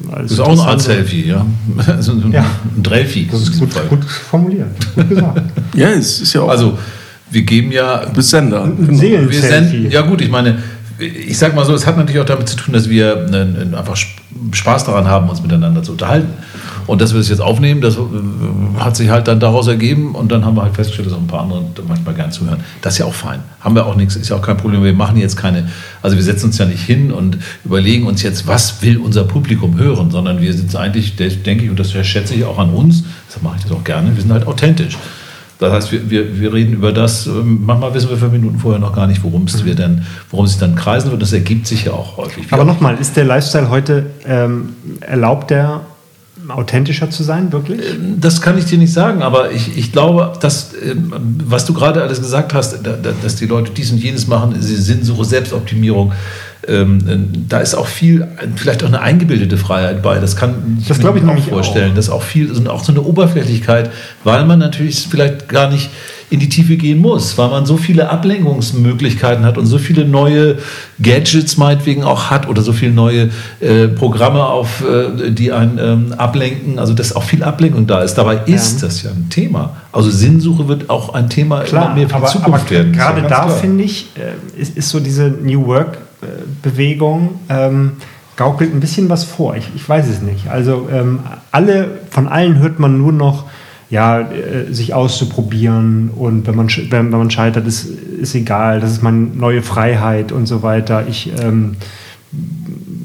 [0.00, 1.46] das ist auch eine Art Selfie, ja.
[1.86, 2.44] Also ein, ja.
[2.76, 3.28] ein Drelfie.
[3.30, 4.68] Das ist gut, gut, formuliert.
[4.94, 5.42] Gut gesagt.
[5.74, 6.48] ja, es ist ja auch.
[6.48, 6.78] Also,
[7.30, 8.06] wir geben ja.
[8.06, 8.70] Du bist Sender.
[8.76, 9.00] Genau.
[9.00, 10.58] Wir senden, ja, gut, ich meine,
[11.00, 13.26] ich sag mal so, es hat natürlich auch damit zu tun, dass wir
[13.76, 13.96] einfach
[14.52, 16.28] Spaß daran haben, uns miteinander zu unterhalten.
[16.86, 18.00] Und dass wir das jetzt aufnehmen, das äh,
[18.78, 21.26] hat sich halt dann daraus ergeben und dann haben wir halt festgestellt, dass auch ein
[21.26, 22.60] paar andere manchmal gern zuhören.
[22.82, 23.40] Das ist ja auch fein.
[23.60, 24.82] Haben wir auch nichts, ist ja auch kein Problem.
[24.82, 25.68] Wir machen jetzt keine,
[26.02, 29.78] also wir setzen uns ja nicht hin und überlegen uns jetzt, was will unser Publikum
[29.78, 33.44] hören, sondern wir sind eigentlich, denke ich, und das schätze ich auch an uns, deshalb
[33.44, 34.98] mache ich das auch gerne, wir sind halt authentisch.
[35.60, 38.80] Das heißt, wir, wir, wir reden über das, ähm, manchmal wissen wir fünf Minuten vorher
[38.80, 39.76] noch gar nicht, worum es mhm.
[39.76, 41.20] dann, worum es dann kreisen wird.
[41.20, 42.46] Das ergibt sich ja auch häufig.
[42.50, 44.70] Aber nochmal, ist der Lifestyle heute, ähm,
[45.00, 45.82] erlaubt der
[46.50, 47.80] authentischer zu sein, wirklich?
[47.80, 51.12] Ähm, das kann ich dir nicht sagen, aber ich, ich glaube, dass, ähm,
[51.44, 52.78] was du gerade alles gesagt hast,
[53.22, 56.12] dass die Leute dies und jenes machen, sie sind so Selbstoptimierung.
[56.68, 60.18] Ähm, da ist auch viel, vielleicht auch eine eingebildete Freiheit bei.
[60.18, 61.92] Das kann ich das mir ich auch vorstellen.
[61.92, 61.96] Auch.
[61.96, 63.90] Das ist auch viel, auch so eine Oberflächlichkeit,
[64.24, 65.90] weil man natürlich vielleicht gar nicht
[66.30, 70.58] in die Tiefe gehen muss, weil man so viele Ablenkungsmöglichkeiten hat und so viele neue
[71.02, 76.14] Gadgets meinetwegen auch hat oder so viele neue äh, Programme, auf, äh, die einen ähm,
[76.16, 76.78] ablenken.
[76.78, 78.14] Also dass auch viel Ablenkung da ist.
[78.14, 78.86] Dabei ist ja.
[78.86, 79.76] das ja ein Thema.
[79.90, 82.92] Also Sinnsuche wird auch ein Thema klar, immer mehr für aber, Zukunft aber werden.
[82.92, 87.40] Gerade da finde ich, äh, ist, ist, so diese New Work-Bewegung.
[87.48, 87.92] Äh, ähm,
[88.40, 89.54] gaukelt ein bisschen was vor.
[89.56, 90.48] Ich, ich weiß es nicht.
[90.48, 91.18] Also ähm,
[91.52, 93.44] alle, von allen hört man nur noch
[93.90, 98.92] ja, äh, sich auszuprobieren und wenn man, wenn, wenn man scheitert, ist, ist egal, das
[98.92, 101.06] ist meine neue Freiheit und so weiter.
[101.08, 101.76] Ich, ähm,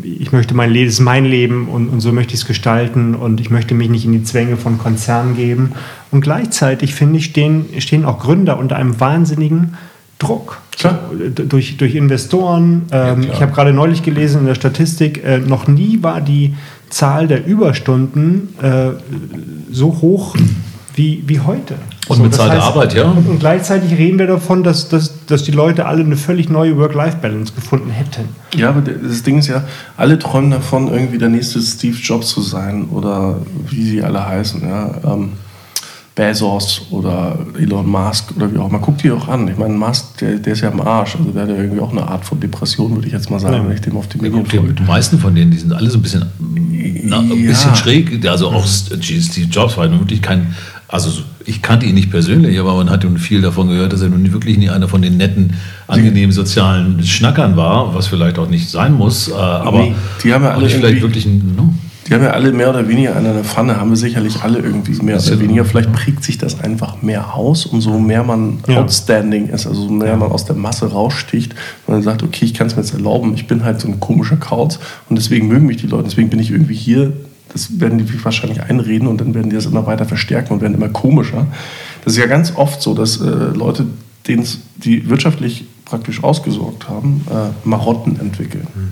[0.03, 3.41] ich, möchte mein Leben, ist mein Leben und, und so möchte ich es gestalten und
[3.41, 5.71] ich möchte mich nicht in die Zwänge von Konzernen geben.
[6.11, 9.73] Und gleichzeitig, finde ich, stehen, stehen auch Gründer unter einem wahnsinnigen
[10.19, 10.61] Druck.
[10.77, 10.99] Klar.
[11.33, 12.83] Durch, durch Investoren.
[12.91, 16.53] Ähm, ja, ich habe gerade neulich gelesen in der Statistik, äh, noch nie war die
[16.89, 18.91] Zahl der Überstunden äh,
[19.71, 20.35] so hoch
[20.95, 21.75] wie, wie heute.
[22.07, 23.03] Und so, bezahlte heißt, Arbeit, ja.
[23.03, 26.77] Und, und, gleichzeitig reden wir davon, dass, dass, dass die Leute alle eine völlig neue
[26.77, 28.29] Work-Life-Balance gefunden hätten.
[28.55, 29.63] Ja, aber das Ding ist ja,
[29.97, 33.37] alle träumen davon, irgendwie der nächste Steve Jobs zu sein oder
[33.69, 34.61] wie sie alle heißen.
[34.61, 34.91] Ja.
[35.05, 35.31] Ähm,
[36.15, 38.79] Bezos oder Elon Musk oder wie auch immer.
[38.79, 39.49] Guck dir auch an.
[39.49, 41.17] Ich meine, Musk, der, der ist ja am Arsch.
[41.17, 43.55] Also der hat ja irgendwie auch eine Art von Depression, würde ich jetzt mal sagen,
[43.55, 43.67] ja.
[43.67, 44.73] wenn ich dem auf die Medien folge.
[44.73, 46.25] Die meisten von denen, die sind alle so ein bisschen,
[47.03, 47.49] na, ein ja.
[47.49, 48.25] bisschen schräg.
[48.25, 50.55] Also auch Steve Jobs war wirklich kein,
[50.87, 54.09] also ich kannte ihn nicht persönlich, aber man hat nun viel davon gehört, dass er
[54.09, 55.55] nun wirklich nie einer von den netten,
[55.87, 59.27] angenehmen sozialen Schnackern war, was vielleicht auch nicht sein muss.
[59.27, 61.73] Äh, aber nee, die haben ja alle vielleicht wirklich ein, no?
[62.07, 64.91] Die haben ja alle mehr oder weniger an einer Pfanne, haben wir sicherlich alle irgendwie
[65.01, 65.65] mehr oder weniger.
[65.65, 68.77] Vielleicht prägt sich das einfach mehr aus, umso mehr man ja.
[68.77, 71.55] outstanding ist, also so mehr man aus der Masse raussticht
[71.87, 73.99] und dann sagt, okay, ich kann es mir jetzt erlauben, ich bin halt so ein
[73.99, 77.11] komischer Kauz und deswegen mögen mich die Leute, deswegen bin ich irgendwie hier.
[77.53, 80.73] Das werden die wahrscheinlich einreden und dann werden die das immer weiter verstärken und werden
[80.73, 81.47] immer komischer.
[82.03, 83.85] Das ist ja ganz oft so, dass äh, Leute,
[84.27, 84.45] denen
[84.77, 88.67] die wirtschaftlich praktisch ausgesorgt haben, äh, Marotten entwickeln.
[88.73, 88.91] Mhm.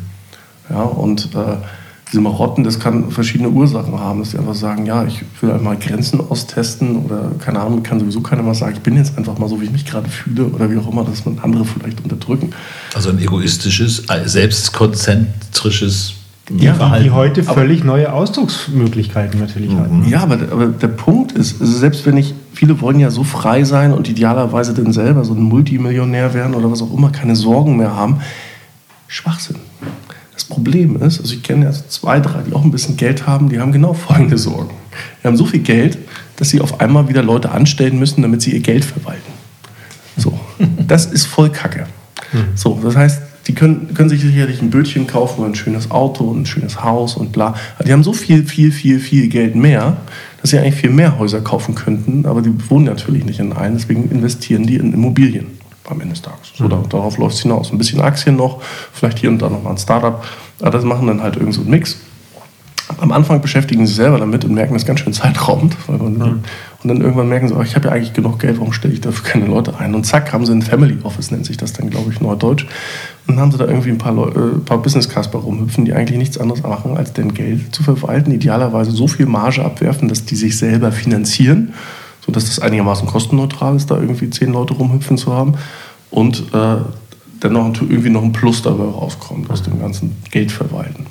[0.70, 1.58] Ja, und äh,
[2.14, 5.78] diese Marotten, das kann verschiedene Ursachen haben, dass sie einfach sagen, ja, ich will einmal
[5.78, 9.50] Grenzen austesten oder keine Ahnung, kann sowieso keiner mal sagen, ich bin jetzt einfach mal
[9.50, 12.52] so, wie ich mich gerade fühle oder wie auch immer, dass man andere vielleicht unterdrücken.
[12.94, 14.28] Also ein egoistisches, äh,
[16.46, 17.04] Verhalten.
[17.06, 19.80] die heute völlig aber, neue Ausdrucksmöglichkeiten natürlich mhm.
[19.80, 20.10] haben.
[20.10, 23.64] Ja, aber, aber, der Punkt ist, also selbst wenn ich, viele wollen ja so frei
[23.64, 27.78] sein und idealerweise dann selber so ein Multimillionär werden oder was auch immer, keine Sorgen
[27.78, 28.20] mehr haben,
[29.08, 29.56] Schwachsinn.
[30.34, 33.48] Das Problem ist, also ich kenne ja zwei, drei, die auch ein bisschen Geld haben,
[33.48, 34.72] die haben genau folgende Sorgen.
[35.22, 35.98] Die haben so viel Geld,
[36.36, 39.32] dass sie auf einmal wieder Leute anstellen müssen, damit sie ihr Geld verwalten.
[40.18, 40.38] So,
[40.88, 41.88] das ist voll Kacke.
[42.32, 42.48] Hm.
[42.56, 46.24] So, das heißt, die können, können sich sicherlich ein Bötchen kaufen oder ein schönes Auto
[46.26, 47.56] und ein schönes Haus und bla.
[47.86, 49.98] Die haben so viel, viel, viel, viel Geld mehr,
[50.42, 53.78] dass sie eigentlich viel mehr Häuser kaufen könnten, aber die wohnen natürlich nicht in einen,
[53.78, 55.48] deswegen investieren die in Immobilien
[55.90, 56.52] am Ende des Tages.
[56.56, 56.90] So, mhm.
[56.90, 57.72] darauf läuft es hinaus.
[57.72, 58.62] Ein bisschen Aktien noch,
[58.94, 60.24] vielleicht hier und da noch mal ein Startup.
[60.62, 61.98] Aber das machen dann halt irgend so einen Mix.
[62.98, 65.76] Am Anfang beschäftigen sie sich selber damit und merken das ganz schön zeitraubend.
[65.88, 66.02] Mhm.
[66.02, 69.02] Und dann irgendwann merken sie, oh, ich habe ja eigentlich genug Geld, warum stelle ich
[69.02, 69.96] dafür keine Leute ein?
[69.96, 72.66] Und zack, haben sie ein Family Office, nennt sich das dann, glaube ich, neudeutsch.
[73.26, 76.18] Und dann haben sie da irgendwie ein paar, äh, paar Business Casper rumhüpfen, die eigentlich
[76.18, 80.36] nichts anderes machen, als denn Geld zu verwalten, idealerweise so viel Marge abwerfen, dass die
[80.36, 81.74] sich selber finanzieren
[82.26, 85.56] sodass das einigermaßen kostenneutral ist, da irgendwie zehn Leute rumhüpfen zu haben
[86.10, 86.78] und äh,
[87.42, 91.06] dennoch irgendwie noch ein Plus dabei rauskommt aus dem ganzen Geldverwalten.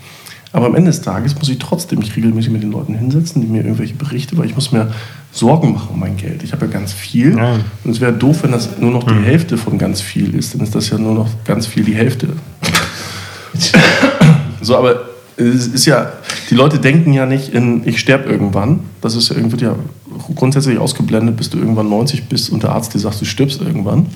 [0.53, 3.49] Aber am Ende des Tages muss ich trotzdem mich regelmäßig mit den Leuten hinsetzen, die
[3.49, 4.93] mir irgendwelche Berichte, weil ich muss mir
[5.33, 6.43] Sorgen machen um mein Geld.
[6.43, 7.55] Ich habe ja ganz viel ja.
[7.85, 9.25] und es wäre doof, wenn das nur noch die mhm.
[9.25, 12.29] Hälfte von ganz viel ist, dann ist das ja nur noch ganz viel die Hälfte.
[14.61, 16.13] so, aber es ist ja,
[16.51, 18.81] die Leute denken ja nicht in, ich sterbe irgendwann.
[19.01, 19.75] Das ist ja irgendwie ja
[20.35, 24.07] grundsätzlich ausgeblendet, bis du irgendwann 90 bist und der Arzt dir sagt, du stirbst irgendwann.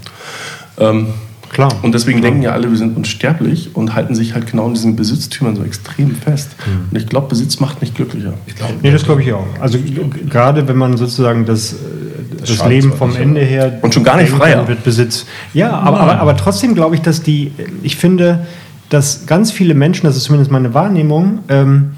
[0.79, 1.09] Ähm,
[1.51, 1.73] Klar.
[1.83, 2.31] Und deswegen Klar.
[2.31, 5.63] denken ja alle, wir sind unsterblich und halten sich halt genau in diesen Besitztümern so
[5.63, 6.57] extrem fest.
[6.67, 6.89] Mhm.
[6.91, 8.35] Und ich glaube, Besitz macht nicht glücklicher.
[8.47, 9.47] Ich glaub, nee, das glaube ich auch.
[9.61, 9.79] Also
[10.29, 11.77] gerade wenn man sozusagen das,
[12.39, 15.27] das, das Leben vom Ende her und schon gar nicht freier wird Besitz.
[15.55, 18.47] Ja, aber, aber, aber trotzdem glaube ich, dass die, ich finde,
[18.89, 21.93] dass ganz viele Menschen, das ist zumindest meine Wahrnehmung, ähm,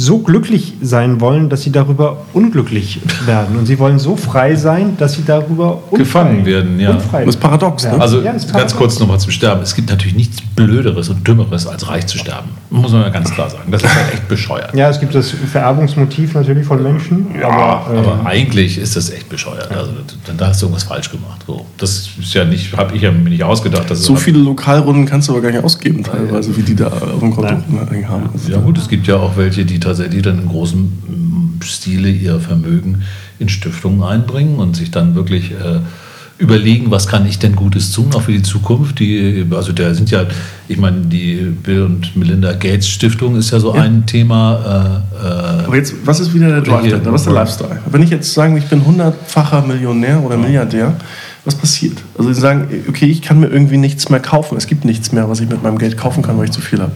[0.00, 3.56] so glücklich sein wollen, dass sie darüber unglücklich werden.
[3.56, 6.80] Und sie wollen so frei sein, dass sie darüber gefangen werden.
[6.80, 6.92] Ja.
[6.92, 7.84] Unfrei das ist paradox.
[7.84, 8.00] Ne?
[8.00, 8.52] Also ja, paradox.
[8.52, 9.62] ganz kurz nochmal zum Sterben.
[9.62, 12.48] Es gibt natürlich nichts Blöderes und Dümmeres, als reich zu sterben.
[12.70, 13.70] Muss man ja ganz klar sagen.
[13.70, 14.74] Das ist halt echt bescheuert.
[14.74, 17.26] Ja, es gibt das Vererbungsmotiv natürlich von Menschen.
[17.38, 19.70] Ja, aber, äh, aber eigentlich ist das echt bescheuert.
[19.70, 19.92] Also
[20.36, 21.44] da hast du irgendwas falsch gemacht.
[21.46, 23.94] So, das ist ja nicht, habe ich ja mir nicht ausgedacht.
[23.94, 27.34] so viele Lokalrunden kannst du aber gar nicht ausgeben teilweise, wie die da auf dem
[27.34, 28.30] Konto haben.
[28.48, 32.40] Ja gut, es gibt ja auch welche, die tatsächlich dann in großem mm, Stile ihr
[32.40, 33.02] Vermögen
[33.38, 35.80] in Stiftungen einbringen und sich dann wirklich äh,
[36.38, 38.98] überlegen, was kann ich denn Gutes tun, auch für die Zukunft.
[38.98, 40.24] Die, also da sind ja,
[40.68, 43.82] ich meine, die Bill und Melinda Gates Stiftung ist ja so ja.
[43.82, 45.02] ein Thema.
[45.20, 47.04] Äh, äh, Aber jetzt, was ist wieder der Drive?
[47.04, 47.78] Was ist der Lifestyle?
[47.90, 50.94] Wenn ich jetzt sage, ich bin hundertfacher Millionär oder Milliardär,
[51.44, 51.98] was passiert?
[52.16, 54.56] Also sie sagen, okay, ich kann mir irgendwie nichts mehr kaufen.
[54.56, 56.80] Es gibt nichts mehr, was ich mit meinem Geld kaufen kann, weil ich zu viel
[56.80, 56.92] habe.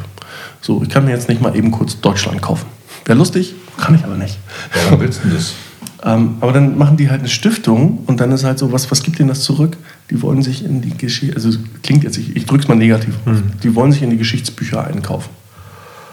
[0.61, 2.66] So, ich kann mir jetzt nicht mal eben kurz Deutschland kaufen.
[3.04, 4.38] Wäre lustig, kann ich aber nicht.
[4.84, 5.54] Warum willst du das?
[6.04, 9.02] ähm, aber dann machen die halt eine Stiftung und dann ist halt so, was, was
[9.02, 9.76] gibt denen das zurück?
[10.10, 11.50] Die wollen sich in die Geschichte, also
[11.82, 13.52] klingt jetzt, ich, ich drück's mal negativ, mhm.
[13.62, 15.30] die wollen sich in die Geschichtsbücher einkaufen.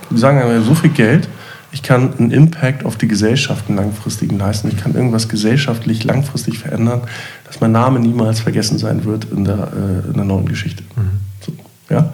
[0.10, 1.28] die sagen ja so viel Geld,
[1.74, 4.68] ich kann einen Impact auf die Gesellschaft einen langfristigen leisten.
[4.68, 7.02] Ich kann irgendwas gesellschaftlich langfristig verändern,
[7.46, 10.84] dass mein Name niemals vergessen sein wird in der, äh, in der neuen Geschichte.
[10.96, 11.22] Mhm.
[11.40, 11.54] So,
[11.90, 12.12] ja?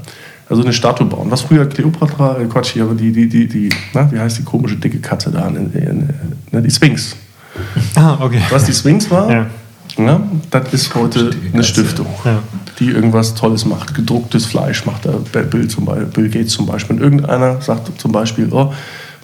[0.50, 1.30] Also eine Statue bauen.
[1.30, 4.44] Was früher Kleopatra, äh, Quatsch hier, aber die, die, die, die na, wie heißt die
[4.44, 5.48] komische dicke Katze da?
[5.48, 6.10] In, in,
[6.52, 7.16] in, die Sphinx.
[7.96, 8.42] Ah, okay.
[8.50, 9.46] Was die Sphinx war, ja.
[9.98, 12.40] Ja, das ist heute eine Stiftung, ja.
[12.80, 13.96] die irgendwas Tolles macht.
[13.96, 16.98] Gedrucktes Fleisch macht der Bill, zum Beispiel, Bill Gates zum Beispiel.
[16.98, 18.72] Und irgendeiner sagt zum Beispiel, oh,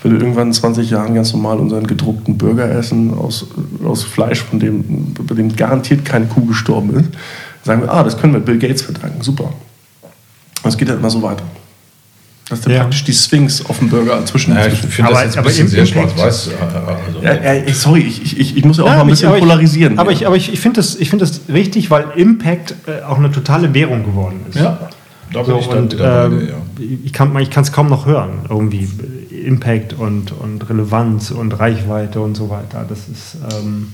[0.03, 3.47] will irgendwann in 20 Jahren ganz normal unseren gedruckten Burger essen aus,
[3.85, 7.09] aus Fleisch, von dem, bei dem garantiert keine Kuh gestorben ist,
[7.63, 9.21] sagen wir, ah, das können wir Bill Gates verdanken.
[9.21, 9.53] Super.
[10.63, 11.43] Und es geht halt immer so weiter.
[12.49, 12.79] Das ist ja.
[12.79, 14.53] praktisch die Sphinx auf dem Burger zwischen.
[14.53, 16.49] Ja, ich finde das jetzt ein bisschen sehr schwarz-weiß.
[17.05, 19.39] Also ja, ja, sorry, ich, ich, ich muss ja auch ja, mal ein bisschen ich,
[19.39, 19.97] polarisieren.
[19.97, 23.31] Aber ich, aber ich, ich finde das, find das richtig, weil Impact äh, auch eine
[23.31, 24.59] totale Währung geworden ist.
[24.59, 24.89] Ja,
[25.31, 26.55] da bin so, ich dann und, wieder ähm, ja.
[27.03, 28.89] Ich kann es kaum noch hören, irgendwie.
[29.45, 32.85] Impact und, und Relevanz und Reichweite und so weiter.
[32.87, 33.37] Das ist.
[33.57, 33.93] Ähm,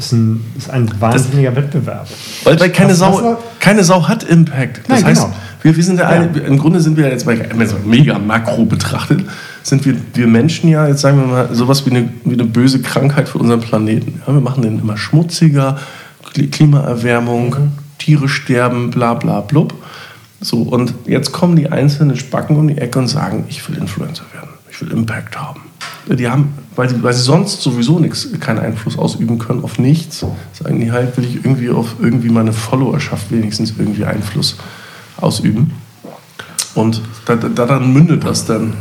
[0.00, 2.08] ist ein, ist ein wahnsinniger das, Wettbewerb.
[2.44, 4.78] Weil, weil keine, Sau, keine Sau hat Impact.
[4.88, 5.36] Das Nein, heißt, genau.
[5.62, 6.20] wir, wir sind ja, ja.
[6.22, 7.36] Eine, im Grunde sind wir jetzt mal
[7.84, 9.24] mega makro betrachtet,
[9.62, 12.80] sind wir, wir Menschen ja, jetzt sagen wir mal, sowas wie eine, wie eine böse
[12.80, 14.22] Krankheit für unseren Planeten.
[14.26, 15.78] Ja, wir machen den immer schmutziger,
[16.32, 17.72] Klimaerwärmung, mhm.
[17.98, 19.74] Tiere sterben, bla bla blub.
[20.40, 24.24] So, und jetzt kommen die einzelnen Spacken um die Ecke und sagen, ich will Influencer
[24.32, 25.60] werden, ich will Impact haben.
[26.06, 30.24] Die haben, weil sie, weil sie sonst sowieso nichts, keinen Einfluss ausüben können auf nichts,
[30.52, 34.56] sagen die halt, will ich irgendwie auf irgendwie meine Followerschaft wenigstens irgendwie Einfluss
[35.18, 35.72] ausüben.
[36.74, 38.74] Und da, da dann mündet das dann.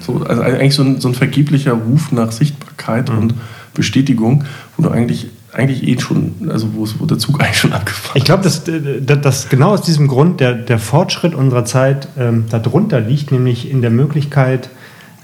[0.00, 3.18] So, also eigentlich so ein, so ein vergeblicher Ruf nach Sichtbarkeit mhm.
[3.18, 3.34] und
[3.74, 4.44] Bestätigung,
[4.76, 8.24] wo du eigentlich eigentlich eh schon, also wo, wo der Zug eigentlich schon abgefahren Ich
[8.24, 13.00] glaube, dass, dass, dass, genau aus diesem Grund der, der Fortschritt unserer Zeit ähm, darunter
[13.00, 14.70] liegt, nämlich in der Möglichkeit,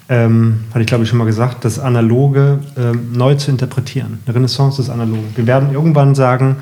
[0.08, 4.20] ähm, hatte ich glaube ich schon mal gesagt, das Analoge ähm, neu zu interpretieren.
[4.26, 5.26] Eine Renaissance des Analogen.
[5.34, 6.56] Wir werden irgendwann sagen,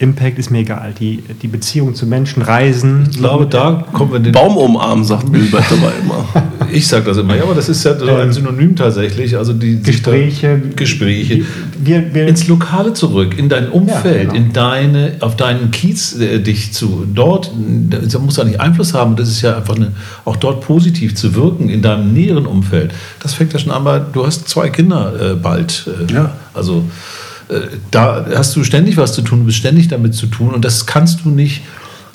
[0.00, 0.94] Impact ist mir egal.
[0.98, 3.08] Die, die Beziehung zu Menschen, Reisen.
[3.10, 4.32] Ich glaube, da kommen wir den.
[4.32, 6.24] Baum umarmen, sagt Bilbert dabei immer.
[6.72, 9.36] Ich sage das immer, ja, aber das ist ja so ein ähm, Synonym tatsächlich.
[9.36, 10.60] Also die Gespräche.
[10.76, 11.44] Gespräche.
[11.82, 14.34] Wir, wir, ins Lokale zurück, in dein Umfeld, ja, genau.
[14.34, 17.06] in deine, auf deinen Kiez äh, dich zu.
[17.14, 17.50] Dort,
[17.90, 19.16] da muss ja nicht Einfluss haben.
[19.16, 19.92] Das ist ja einfach eine,
[20.24, 22.92] auch dort positiv zu wirken, in deinem näheren Umfeld.
[23.20, 25.88] Das fängt ja schon an, aber du hast zwei Kinder äh, bald.
[26.08, 26.32] Äh, ja.
[26.54, 26.84] Also
[27.48, 30.64] äh, da hast du ständig was zu tun, du bist ständig damit zu tun und
[30.64, 31.62] das kannst du nicht.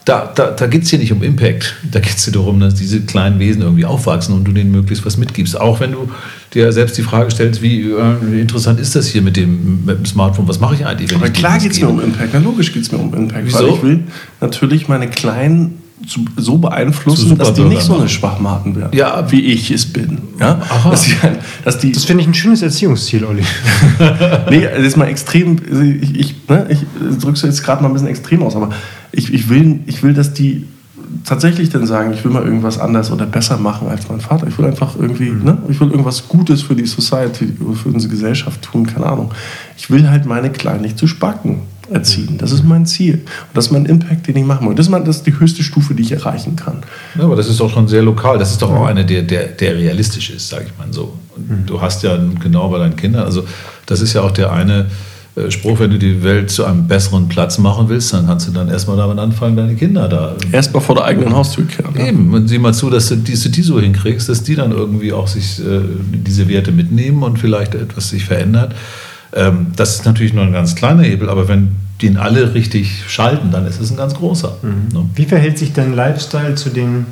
[0.06, 1.76] Da, da, da geht es hier nicht um Impact.
[1.92, 5.04] Da geht es dir darum, dass diese kleinen Wesen irgendwie aufwachsen und du denen möglichst
[5.04, 5.60] was mitgibst.
[5.60, 6.10] Auch wenn du
[6.54, 10.06] dir selbst die Frage stellst, wie, äh, interessant ist das hier mit dem, mit dem
[10.06, 10.48] Smartphone?
[10.48, 11.10] Was mache ich eigentlich?
[11.10, 12.30] Wenn Aber ich klar geht es mir um Impact.
[12.34, 13.46] Na, logisch geht es mir um Impact.
[13.46, 13.58] Wieso?
[13.58, 14.04] Weil ich will
[14.42, 15.80] natürlich meine kleinen
[16.38, 19.32] so beeinflussen, dass die nicht so eine Schwachmaten werden, ja.
[19.32, 20.20] wie ich es bin.
[20.40, 20.62] Ja?
[20.84, 21.16] Dass die,
[21.64, 23.44] dass die das finde ich ein schönes Erziehungsziel, Olli.
[24.50, 25.58] nee, das ist mal extrem,
[26.02, 26.80] ich, ich, ne, ich
[27.20, 28.72] drücke es jetzt gerade mal ein bisschen extrem aus, aber
[29.16, 30.66] ich, ich, will, ich will, dass die
[31.24, 34.48] tatsächlich dann sagen, ich will mal irgendwas anders oder besser machen als mein Vater.
[34.48, 35.44] Ich will einfach irgendwie, mhm.
[35.44, 39.32] ne, ich will irgendwas Gutes für die Society, für unsere Gesellschaft tun, keine Ahnung.
[39.78, 42.38] Ich will halt meine Kleinen nicht zu spacken erziehen.
[42.40, 43.16] Das ist mein Ziel.
[43.16, 43.24] Und
[43.54, 44.76] das ist mein Impact, den ich machen will.
[44.76, 46.82] Das ist, mein, das ist die höchste Stufe, die ich erreichen kann.
[47.16, 48.40] Ja, aber das ist doch schon sehr lokal.
[48.40, 51.14] Das ist doch auch eine, der, der, der realistisch ist, sage ich mal so.
[51.36, 53.46] Und du hast ja genau bei deinen Kindern, also
[53.86, 54.88] das ist ja auch der eine
[55.50, 58.70] Spruch, wenn du die Welt zu einem besseren Platz machen willst, dann kannst du dann
[58.70, 60.36] erstmal damit anfangen, deine Kinder da.
[60.52, 61.94] Erstmal vor der eigenen Haustür kehren.
[61.98, 62.08] Ja.
[62.08, 65.12] Eben, und sieh mal zu, dass du diese die so hinkriegst, dass die dann irgendwie
[65.12, 65.82] auch sich äh,
[66.26, 68.76] diese Werte mitnehmen und vielleicht etwas sich verändert.
[69.34, 73.52] Ähm, das ist natürlich nur ein ganz kleiner Hebel, aber wenn den alle richtig schalten,
[73.52, 74.58] dann ist es ein ganz großer.
[74.62, 74.98] Mhm.
[74.98, 75.10] Ne?
[75.16, 77.06] Wie verhält sich dein Lifestyle zu den,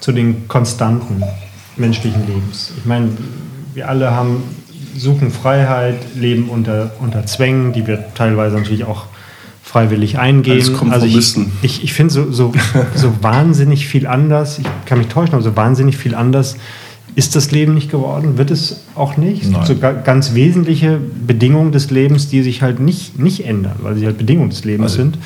[0.00, 1.22] zu den Konstanten
[1.76, 2.72] menschlichen Lebens?
[2.78, 3.08] Ich meine,
[3.74, 4.42] wir alle haben,
[4.96, 9.06] suchen Freiheit, leben unter, unter Zwängen, die wir teilweise natürlich auch
[9.62, 10.62] freiwillig eingehen.
[10.90, 12.52] Also ich, ich, ich finde so, so,
[12.94, 16.56] so wahnsinnig viel anders, ich kann mich täuschen, aber so wahnsinnig viel anders
[17.16, 19.42] ist das Leben nicht geworden, wird es auch nicht.
[19.42, 23.96] Es gibt so ganz wesentliche Bedingungen des Lebens, die sich halt nicht, nicht ändern, weil
[23.96, 25.18] sie halt Bedingungen des Lebens also, sind.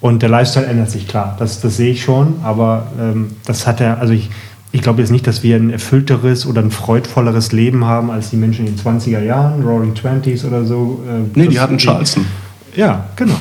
[0.00, 3.80] Und der Lifestyle ändert sich klar, das, das sehe ich schon, aber ähm, das hat
[3.80, 4.30] er, also ich,
[4.76, 8.36] ich glaube jetzt nicht, dass wir ein erfüllteres oder ein freudvolleres Leben haben als die
[8.36, 11.02] Menschen in den 20er Jahren, Roaring Twenties oder so.
[11.08, 12.26] Äh, nee, die hatten Charleston.
[12.76, 13.40] Ja, genau.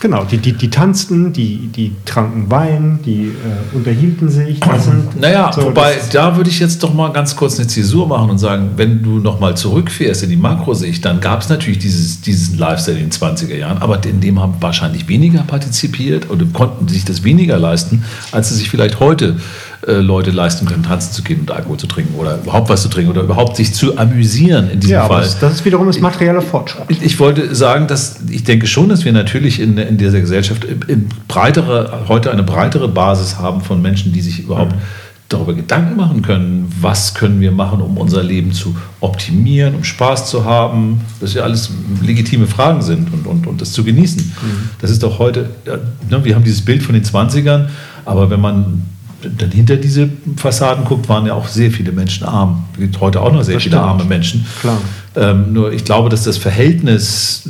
[0.00, 4.58] Genau, die, die, die tanzten, die, die tranken Wein, die äh, unterhielten sich.
[4.80, 8.30] Sind, naja, so, wobei, da würde ich jetzt doch mal ganz kurz eine Zäsur machen
[8.30, 12.20] und sagen, wenn du noch mal zurückfährst in die Makrosicht, dann gab es natürlich dieses,
[12.20, 16.88] diesen Lifestyle in den 20er Jahren, aber in dem haben wahrscheinlich weniger partizipiert oder konnten
[16.88, 19.36] sich das weniger leisten, als sie sich vielleicht heute
[19.84, 22.88] äh, Leute leisten können, tanzen zu gehen und Alkohol zu trinken oder überhaupt was zu
[22.88, 25.22] trinken oder überhaupt sich zu amüsieren in diesem ja, Fall.
[25.22, 26.84] Das, das ist wiederum das materielle Fortschritt.
[26.86, 30.64] Ich, ich, wollte sagen, dass ich denke schon, dass wir natürlich in, in dieser Gesellschaft
[30.86, 34.82] in breitere, heute eine breitere Basis haben von Menschen, die sich überhaupt mhm.
[35.28, 40.30] darüber Gedanken machen können, was können wir machen, um unser Leben zu optimieren, um Spaß
[40.30, 44.22] zu haben, dass ja alles legitime Fragen sind und, und, und das zu genießen.
[44.22, 44.70] Mhm.
[44.80, 47.66] Das ist doch heute, ja, ne, wir haben dieses Bild von den 20ern,
[48.04, 48.82] aber wenn man
[49.22, 52.64] dann hinter diese Fassaden guckt, waren ja auch sehr viele Menschen arm.
[52.74, 53.88] Es gibt heute auch noch sehr das viele stimmt.
[53.88, 54.46] arme Menschen.
[54.60, 54.78] Klar.
[55.14, 57.48] Ähm, nur ich glaube, dass das Verhältnis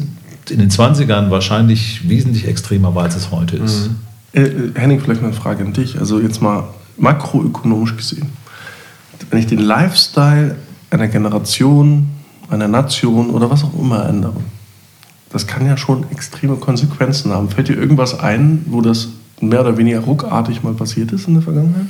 [0.50, 3.90] in den 20ern wahrscheinlich wesentlich extremer war, als es heute ist.
[3.90, 3.96] Mhm.
[4.32, 5.98] Äh, äh, Henning, vielleicht mal eine Frage an dich.
[5.98, 6.64] Also jetzt mal
[6.96, 8.30] makroökonomisch gesehen.
[9.30, 10.56] Wenn ich den Lifestyle
[10.90, 12.10] einer Generation,
[12.50, 14.36] einer Nation oder was auch immer ändere,
[15.30, 17.48] das kann ja schon extreme Konsequenzen haben.
[17.48, 19.08] Fällt dir irgendwas ein, wo das
[19.42, 21.86] mehr oder weniger ruckartig mal passiert ist in der Vergangenheit?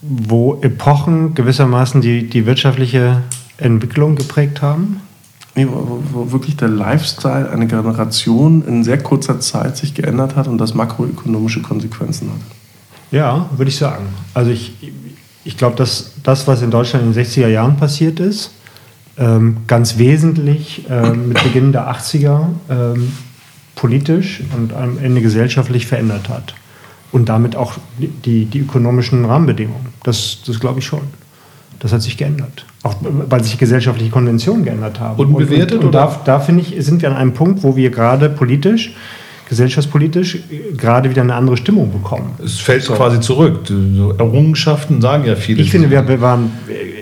[0.00, 3.22] Wo Epochen gewissermaßen die, die wirtschaftliche
[3.56, 5.00] Entwicklung geprägt haben?
[5.54, 10.46] Nee, wo, wo, wirklich der Lifestyle einer Generation in sehr kurzer Zeit sich geändert hat
[10.46, 12.40] und das makroökonomische Konsequenzen hat.
[13.10, 14.06] Ja, würde ich sagen.
[14.34, 14.74] Also ich,
[15.44, 18.52] ich glaube, dass das, was in Deutschland in den 60er Jahren passiert ist,
[19.16, 23.12] ähm, ganz wesentlich ähm, mit Beginn der 80er ähm,
[23.78, 26.54] politisch und am Ende gesellschaftlich verändert hat.
[27.12, 27.74] Und damit auch
[28.24, 29.86] die, die ökonomischen Rahmenbedingungen.
[30.02, 31.02] Das, das glaube ich schon.
[31.78, 32.66] Das hat sich geändert.
[32.82, 35.18] Auch weil sich gesellschaftliche Konventionen geändert haben.
[35.18, 35.74] Und bewertet?
[35.74, 38.28] Und, und, und da, da finde ich, sind wir an einem Punkt, wo wir gerade
[38.28, 38.94] politisch
[39.48, 40.40] gesellschaftspolitisch
[40.76, 42.32] gerade wieder eine andere Stimmung bekommen.
[42.44, 42.92] Es fällt so.
[42.92, 43.60] quasi zurück.
[43.70, 45.62] Errungenschaften sagen ja viele.
[45.62, 46.50] Ich finde, wir waren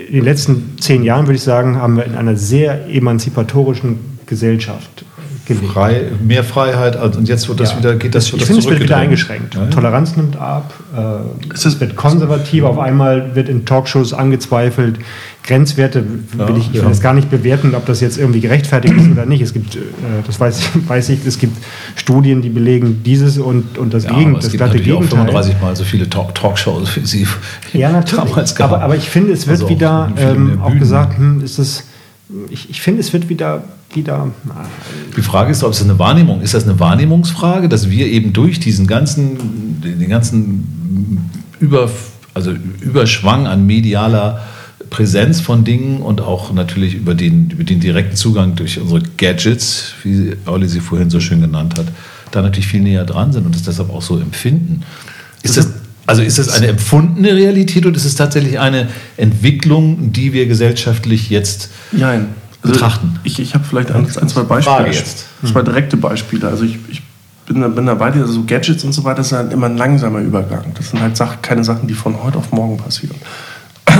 [0.07, 5.03] in den letzten zehn Jahren, würde ich sagen, haben wir in einer sehr emanzipatorischen Gesellschaft
[5.55, 7.79] Frei, mehr Freiheit also, und jetzt wird das ja.
[7.79, 9.55] wieder, geht das, wird ich finde, es wird wieder eingeschränkt.
[9.55, 14.99] Ja, Toleranz nimmt ab, äh, es wird konservativ, auf einmal wird in Talkshows angezweifelt.
[15.43, 19.09] Grenzwerte will ich, ich will das gar nicht bewerten, ob das jetzt irgendwie gerechtfertigt ist
[19.09, 19.41] oder nicht.
[19.41, 19.79] Es gibt, äh,
[20.25, 21.57] das weiß, weiß ich, es gibt
[21.95, 25.19] Studien, die belegen dieses und, und das ja, Gegen, das es gibt glatte Gegenteil.
[25.19, 27.27] Auch 35 Mal so viele Talk Talkshows wie sie
[27.71, 28.25] ja, natürlich.
[28.29, 28.73] damals gab.
[28.73, 31.85] Aber, aber ich finde, es wird also wieder ähm, auch gesagt, hm, ist es
[32.49, 33.63] ich, ich finde, es wird wieder,
[33.93, 34.31] wieder.
[35.15, 36.53] Die Frage ist, ob es eine Wahrnehmung ist.
[36.53, 41.89] Das eine Wahrnehmungsfrage, dass wir eben durch diesen ganzen, den ganzen Über,
[42.33, 44.41] also Überschwang an medialer
[44.89, 49.93] Präsenz von Dingen und auch natürlich über den, über den direkten Zugang durch unsere Gadgets,
[50.03, 51.87] wie Olli sie vorhin so schön genannt hat,
[52.31, 54.83] da natürlich viel näher dran sind und es deshalb auch so empfinden.
[55.43, 55.69] Ist das,
[56.07, 61.29] also ist das eine empfundene Realität oder ist es tatsächlich eine Entwicklung, die wir gesellschaftlich
[61.29, 62.29] jetzt Nein.
[62.61, 63.19] Also betrachten?
[63.23, 64.87] Ich, ich habe vielleicht ein, ein, zwei Beispiele.
[64.87, 65.25] jetzt.
[65.45, 66.47] Zwei direkte Beispiele.
[66.47, 67.01] Also ich, ich
[67.45, 69.67] bin, bin da bei dir, also so Gadgets und so weiter, das ist halt immer
[69.67, 70.73] ein langsamer Übergang.
[70.75, 73.15] Das sind halt Sachen, keine Sachen, die von heute auf morgen passieren.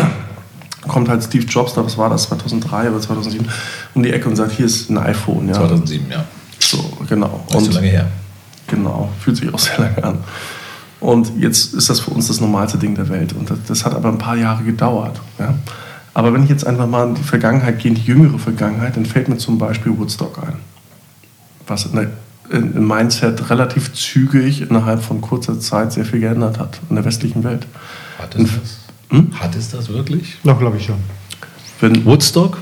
[0.87, 3.45] Kommt halt Steve Jobs da, was war das, 2003 oder 2007,
[3.93, 5.49] um die Ecke und sagt, hier ist ein iPhone.
[5.49, 5.55] Ja.
[5.55, 6.23] 2007, ja.
[6.59, 7.45] So, genau.
[7.49, 8.07] Das ist so lange her.
[8.67, 10.17] Genau, fühlt sich auch sehr lange an.
[10.99, 13.33] Und jetzt ist das für uns das normalste Ding der Welt.
[13.33, 15.19] Und das, das hat aber ein paar Jahre gedauert.
[15.37, 15.53] Ja?
[16.13, 19.05] Aber wenn ich jetzt einfach mal in die Vergangenheit gehe, in die jüngere Vergangenheit, dann
[19.05, 20.55] fällt mir zum Beispiel Woodstock ein.
[21.67, 22.09] Was in der,
[22.49, 27.43] im Mindset relativ zügig innerhalb von kurzer Zeit sehr viel geändert hat in der westlichen
[27.43, 27.67] Welt.
[28.17, 28.77] Hat es das?
[29.09, 29.31] Hm?
[29.39, 30.37] Hat es das wirklich?
[30.43, 30.97] Noch, glaube ich schon.
[31.79, 32.57] Wenn Woodstock?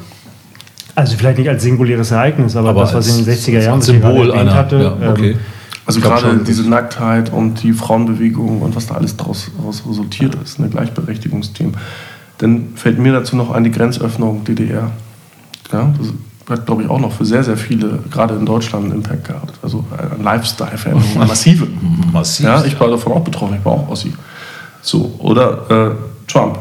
[0.95, 4.31] Also vielleicht nicht als singuläres Ereignis, aber, aber das, was in den 60er Jahren Symbol
[4.31, 5.31] einer, hatte, ja, okay.
[5.31, 5.39] ähm,
[5.85, 9.51] also gerade diese Nacktheit und die Frauenbewegung und was da alles daraus
[9.87, 11.77] resultiert ist, eine Gleichberechtigungsthemen.
[12.39, 14.91] Dann fällt mir dazu noch ein die Grenzöffnung DDR.
[15.71, 16.07] Ja, das
[16.49, 19.53] hat, glaube ich, auch noch für sehr, sehr viele, gerade in Deutschland, einen Impact gehabt.
[19.61, 21.67] Also eine Lifestyle-Veränderung, eine massive.
[22.11, 22.45] Massiv.
[22.45, 24.13] Ja, ich war davon auch betroffen, ich war auch Ossi.
[24.81, 26.59] So, oder äh, Trump.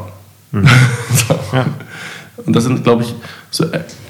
[0.51, 0.67] Mhm.
[1.13, 1.35] so.
[1.53, 1.65] ja.
[2.45, 3.15] Und das sind, glaube ich,
[3.51, 3.65] so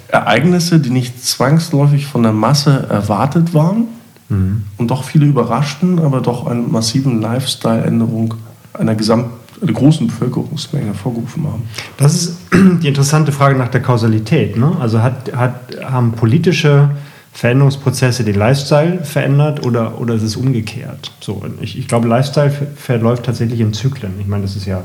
[0.07, 3.87] Ereignisse, die nicht zwangsläufig von der Masse erwartet waren,
[4.29, 4.63] Mhm.
[4.77, 8.35] Und doch viele überraschten, aber doch eine massiven Lifestyle-Änderung
[8.73, 9.29] einer gesamt
[9.61, 11.63] einer großen Bevölkerungsmenge hervorgerufen haben.
[11.97, 14.57] Das ist die interessante Frage nach der Kausalität.
[14.57, 14.75] Ne?
[14.79, 16.89] Also hat, hat, haben politische
[17.31, 21.11] Veränderungsprozesse den Lifestyle verändert oder, oder ist es umgekehrt?
[21.19, 24.13] So, ich, ich glaube, Lifestyle verläuft tatsächlich in Zyklen.
[24.19, 24.83] Ich meine, das ist ja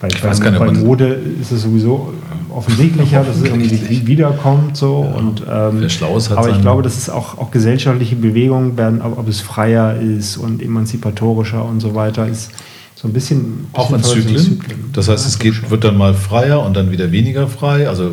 [0.00, 2.12] bei, ich weiß bei, bei Mode ist es sowieso
[2.54, 4.76] offensichtlicher, dass es irgendwie wiederkommt.
[4.76, 5.04] So.
[5.04, 5.88] Ja, und, ähm,
[6.36, 10.36] aber ich glaube, dass es auch, auch gesellschaftliche Bewegungen werden, ob, ob, es freier ist
[10.36, 12.50] und emanzipatorischer und so weiter ist.
[12.94, 14.38] So ein bisschen, auch in Zyklen.
[14.38, 14.84] Zyklen.
[14.92, 18.10] Das heißt, es geht, wird dann mal freier und dann wieder weniger frei, also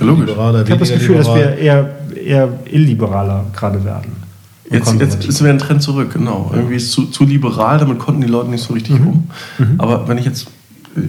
[0.00, 1.40] liberaler, Ich habe das Gefühl, liberal.
[1.40, 4.24] dass wir eher, eher illiberaler gerade werden.
[4.70, 6.48] Jetzt, jetzt ist wieder ein Trend zurück, genau.
[6.50, 6.58] Ja.
[6.58, 9.06] Irgendwie ist es zu, zu liberal, damit konnten die Leute nicht so richtig mhm.
[9.06, 9.28] um.
[9.58, 9.74] Mhm.
[9.78, 10.46] Aber wenn ich jetzt,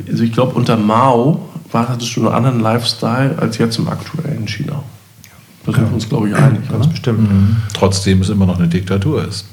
[0.09, 4.47] also ich glaube, unter Mao war, hattest du einen anderen Lifestyle als jetzt im aktuellen
[4.47, 4.83] China.
[5.65, 6.69] Da sind wir uns, glaube ich, einig.
[6.69, 7.21] Ganz bestimmt.
[7.21, 7.57] Mhm.
[7.73, 9.45] Trotzdem es immer noch eine Diktatur ist.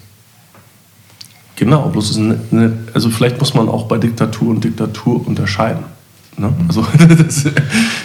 [1.57, 5.85] Genau, bloß ist eine, eine, also vielleicht muss man auch bei Diktatur und Diktatur unterscheiden.
[6.37, 6.49] Ne?
[6.49, 6.67] Mhm.
[6.69, 7.45] Also das,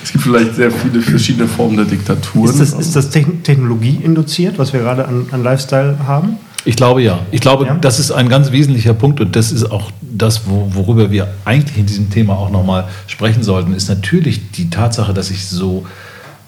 [0.03, 2.49] es gibt vielleicht sehr viele verschiedene Formen der Diktaturen.
[2.49, 6.37] Ist das, ist das Technologie induziert, was wir gerade an, an Lifestyle haben?
[6.65, 7.19] Ich glaube ja.
[7.31, 7.75] Ich glaube, ja.
[7.75, 11.85] das ist ein ganz wesentlicher Punkt und das ist auch das, worüber wir eigentlich in
[11.85, 15.85] diesem Thema auch nochmal sprechen sollten, ist natürlich die Tatsache, dass sich so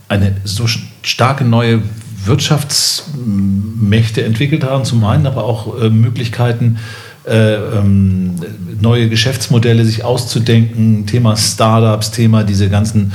[0.08, 0.66] eine so
[1.04, 1.82] starke neue
[2.26, 6.80] Wirtschaftsmächte entwickelt haben, zum einen, aber auch äh, Möglichkeiten,
[7.26, 8.36] äh, ähm,
[8.82, 13.14] neue Geschäftsmodelle sich auszudenken, Thema Startups, Thema diese ganzen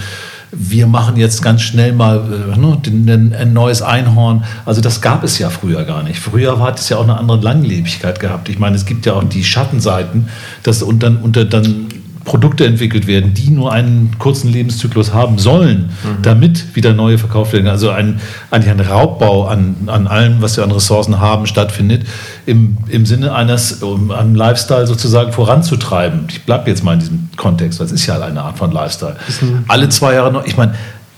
[0.57, 4.45] wir machen jetzt ganz schnell mal äh, ne, ein neues Einhorn.
[4.65, 6.19] Also das gab es ja früher gar nicht.
[6.19, 8.49] Früher hat es ja auch eine andere Langlebigkeit gehabt.
[8.49, 10.29] Ich meine, es gibt ja auch die Schattenseiten,
[10.63, 11.87] dass und dann dann
[12.25, 16.23] Produkte entwickelt werden, die nur einen kurzen Lebenszyklus haben sollen, mhm.
[16.23, 17.69] damit wieder neue verkauft werden.
[17.69, 18.21] Also ein,
[18.51, 22.07] eigentlich ein Raubbau an, an allem, was wir an Ressourcen haben, stattfindet,
[22.47, 26.27] im, im Sinne eines, um einen Lifestyle sozusagen voranzutreiben.
[26.29, 29.17] Ich bleibe jetzt mal in diesem Kontext, weil es ist ja eine Art von Lifestyle.
[29.69, 30.75] Alle zwei Jahre noch, ich meine,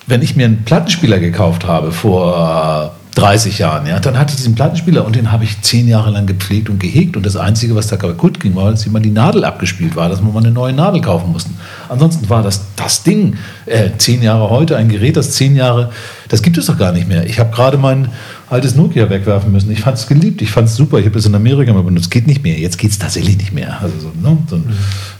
[0.06, 4.54] wenn ich mir einen Plattenspieler gekauft habe vor 30 Jahren, ja, dann hatte ich diesen
[4.54, 7.16] Plattenspieler und den habe ich zehn Jahre lang gepflegt und gehegt.
[7.16, 10.22] Und das Einzige, was da kaputt ging, war, dass immer die Nadel abgespielt war, dass
[10.22, 11.56] wir mal eine neue Nadel kaufen mussten.
[11.88, 13.38] Ansonsten war das das Ding.
[13.64, 15.90] Äh, zehn Jahre heute, ein Gerät, das zehn Jahre,
[16.28, 17.24] das gibt es doch gar nicht mehr.
[17.24, 18.08] Ich habe gerade mein
[18.50, 19.70] altes Nokia wegwerfen müssen.
[19.70, 20.98] Ich fand es geliebt, ich fand es super.
[20.98, 22.10] Ich habe es in Amerika mal benutzt.
[22.10, 22.58] Geht nicht mehr.
[22.58, 23.80] Jetzt geht es tatsächlich nicht mehr.
[23.80, 24.74] Also so, ne, so ein, mhm.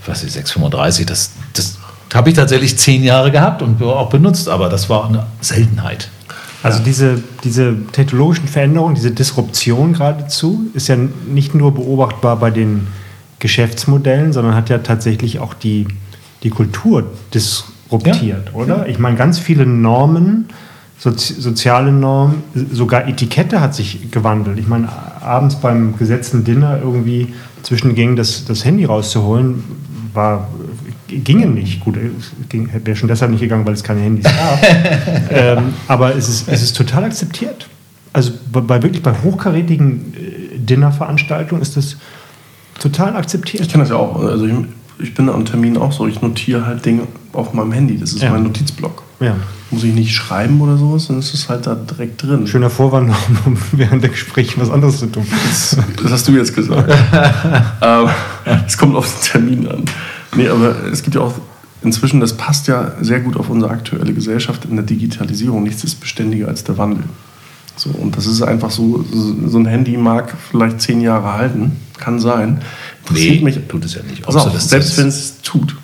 [0.04, 1.78] was ist 635, das, das
[2.12, 6.10] habe ich tatsächlich zehn Jahre gehabt und auch benutzt, aber das war eine Seltenheit.
[6.66, 6.84] Also ja.
[6.84, 12.88] diese, diese technologischen Veränderungen, diese Disruption geradezu, ist ja nicht nur beobachtbar bei den
[13.38, 15.86] Geschäftsmodellen, sondern hat ja tatsächlich auch die,
[16.42, 18.54] die Kultur disruptiert, ja.
[18.54, 18.88] oder?
[18.88, 20.48] Ich meine, ganz viele Normen,
[20.98, 22.42] Sozi soziale Normen,
[22.72, 24.58] sogar Etikette hat sich gewandelt.
[24.58, 24.88] Ich meine,
[25.20, 29.62] abends beim gesetzten Dinner irgendwie zwischen Gängen das, das Handy rauszuholen,
[30.14, 30.48] war
[31.08, 31.80] gingen nicht.
[31.80, 32.32] Gut, es
[32.84, 34.62] wäre schon deshalb nicht gegangen, weil es keine Handys gab.
[35.30, 37.68] ähm, aber es ist, es ist total akzeptiert.
[38.12, 41.96] Also bei, wirklich bei hochkarätigen äh, Dinnerveranstaltungen ist das
[42.78, 43.62] total akzeptiert.
[43.64, 44.22] Ich kenne das ja auch.
[44.22, 44.54] Also ich,
[44.98, 46.06] ich bin an Terminen auch so.
[46.06, 47.02] Ich notiere halt Dinge
[47.32, 47.98] auf meinem Handy.
[47.98, 48.30] Das ist ja.
[48.30, 49.02] mein Notizblock.
[49.20, 49.36] Ja.
[49.70, 52.46] Muss ich nicht schreiben oder sowas, dann ist es halt da direkt drin.
[52.46, 53.12] Schöner Vorwand,
[53.46, 55.26] um während der Gespräche was anderes zu tun.
[55.46, 56.90] Das, das hast du jetzt gesagt.
[57.82, 58.08] ähm,
[58.66, 59.84] es kommt auf den Termin an.
[60.36, 61.34] Nee, aber es gibt ja auch
[61.82, 65.62] inzwischen, das passt ja sehr gut auf unsere aktuelle Gesellschaft in der Digitalisierung.
[65.62, 67.04] Nichts ist beständiger als der Wandel.
[67.76, 72.18] So, und das ist einfach so, so ein Handy mag vielleicht zehn Jahre halten, kann
[72.18, 72.60] sein.
[73.02, 74.26] Interessiert nee, mich, tut es ja nicht.
[74.26, 75.76] Also auch, selbst wenn es tut,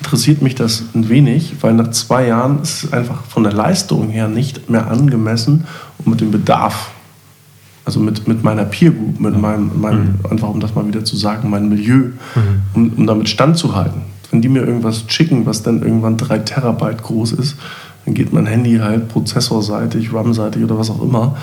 [0.00, 4.10] interessiert mich das ein wenig, weil nach zwei Jahren ist es einfach von der Leistung
[4.10, 5.64] her nicht mehr angemessen
[5.98, 6.90] und mit dem Bedarf,
[7.84, 10.30] also mit, mit meiner Peer Group, mit meinem, meinem mhm.
[10.30, 12.12] einfach um das mal wieder zu sagen, mein Milieu, mhm.
[12.74, 14.02] um, um damit standzuhalten.
[14.30, 17.56] Wenn die mir irgendwas schicken, was dann irgendwann drei Terabyte groß ist,
[18.04, 21.36] dann geht mein Handy halt prozessorseitig, RAM-seitig oder was auch immer,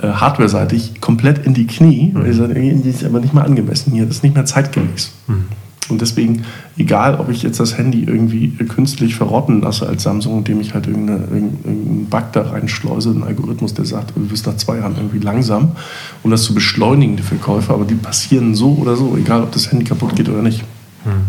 [0.00, 2.12] äh, hardware-seitig komplett in die Knie.
[2.14, 2.26] Mhm.
[2.26, 5.12] Ich sage, das ist aber nicht mehr angemessen hier, das ist nicht mehr zeitgemäß.
[5.26, 5.44] Mhm.
[5.88, 6.44] Und deswegen,
[6.76, 10.86] egal ob ich jetzt das Handy irgendwie künstlich verrotten lasse als Samsung, indem ich halt
[10.86, 15.76] irgendeinen Bug da reinschleuse, einen Algorithmus, der sagt, du bist nach zwei Jahren irgendwie langsam,
[16.22, 19.70] um das zu beschleunigen, die Verkäufe, aber die passieren so oder so, egal ob das
[19.70, 20.60] Handy kaputt geht oder nicht.
[21.04, 21.22] Hm.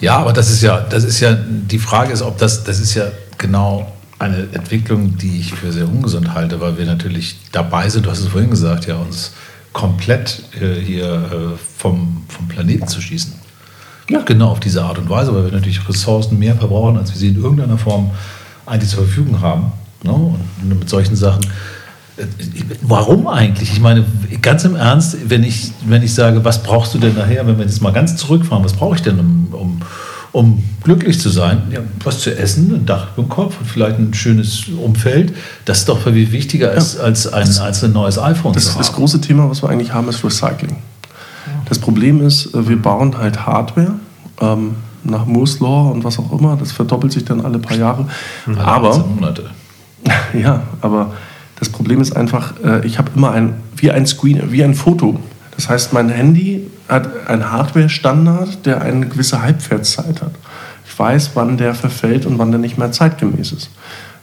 [0.00, 2.94] Ja, aber das ist ja, das ist ja, die Frage ist, ob das, das ist
[2.94, 3.06] ja
[3.36, 8.10] genau eine Entwicklung, die ich für sehr ungesund halte, weil wir natürlich dabei sind, du
[8.10, 9.32] hast es vorhin gesagt, ja, uns
[9.72, 13.34] komplett äh, hier äh, vom, vom Planeten zu schießen.
[14.10, 14.22] Ja.
[14.22, 17.28] Genau auf diese Art und Weise, weil wir natürlich Ressourcen mehr verbrauchen, als wir sie
[17.28, 18.10] in irgendeiner Form
[18.64, 19.72] eigentlich zur Verfügung haben.
[20.02, 20.12] Ne?
[20.12, 20.38] Und
[20.80, 21.44] mit solchen Sachen.
[22.16, 22.24] Äh,
[22.82, 23.72] warum eigentlich?
[23.72, 24.04] Ich meine,
[24.40, 27.64] ganz im Ernst, wenn ich, wenn ich sage, was brauchst du denn nachher, wenn wir
[27.64, 29.82] jetzt mal ganz zurückfahren, was brauche ich denn, um, um,
[30.32, 31.62] um glücklich zu sein?
[31.70, 35.34] Ja, was zu essen, ein Dach über dem Kopf und vielleicht ein schönes Umfeld.
[35.64, 38.70] Das ist doch viel wichtiger als, ja, als, ein, als ein neues iPhone das, zu
[38.70, 38.78] haben.
[38.78, 40.76] Das große Thema, was wir eigentlich haben, ist Recycling.
[41.68, 43.94] Das Problem ist, äh, wir bauen halt Hardware
[44.40, 46.56] ähm, nach Moore's Law und was auch immer.
[46.56, 48.06] Das verdoppelt sich dann alle paar Jahre.
[48.46, 49.50] Alle aber Monate.
[50.32, 51.12] ja, aber
[51.58, 55.18] das Problem ist einfach, äh, ich habe immer ein wie ein Screen, wie ein Foto.
[55.56, 60.32] Das heißt, mein Handy hat einen Hardware-Standard, der eine gewisse Halbwertszeit hat.
[60.86, 63.70] Ich weiß, wann der verfällt und wann der nicht mehr zeitgemäß ist.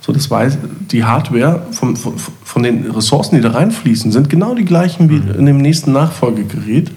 [0.01, 0.57] So, das weiß
[0.91, 5.15] die Hardware vom, vom, von den Ressourcen, die da reinfließen, sind genau die gleichen wie
[5.15, 6.91] in dem nächsten Nachfolgegerät.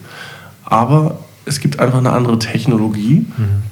[0.70, 3.24] Aber es gibt einfach eine andere Technologie,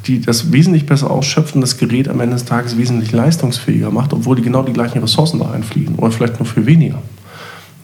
[0.07, 4.15] die das wesentlich besser ausschöpft und das Gerät am Ende des Tages wesentlich leistungsfähiger macht,
[4.15, 7.03] obwohl die genau die gleichen Ressourcen da reinfliegen oder vielleicht nur für weniger.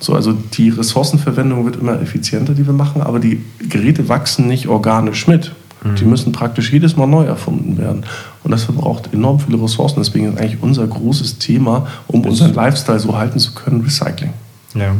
[0.00, 4.66] So, also die Ressourcenverwendung wird immer effizienter, die wir machen, aber die Geräte wachsen nicht
[4.66, 5.52] organisch mit.
[5.98, 8.04] Die müssen praktisch jedes Mal neu erfunden werden.
[8.44, 9.98] Und das verbraucht enorm viele Ressourcen.
[9.98, 14.30] Deswegen ist eigentlich unser großes Thema, um unseren Lifestyle so halten zu können, Recycling.
[14.74, 14.94] Ja.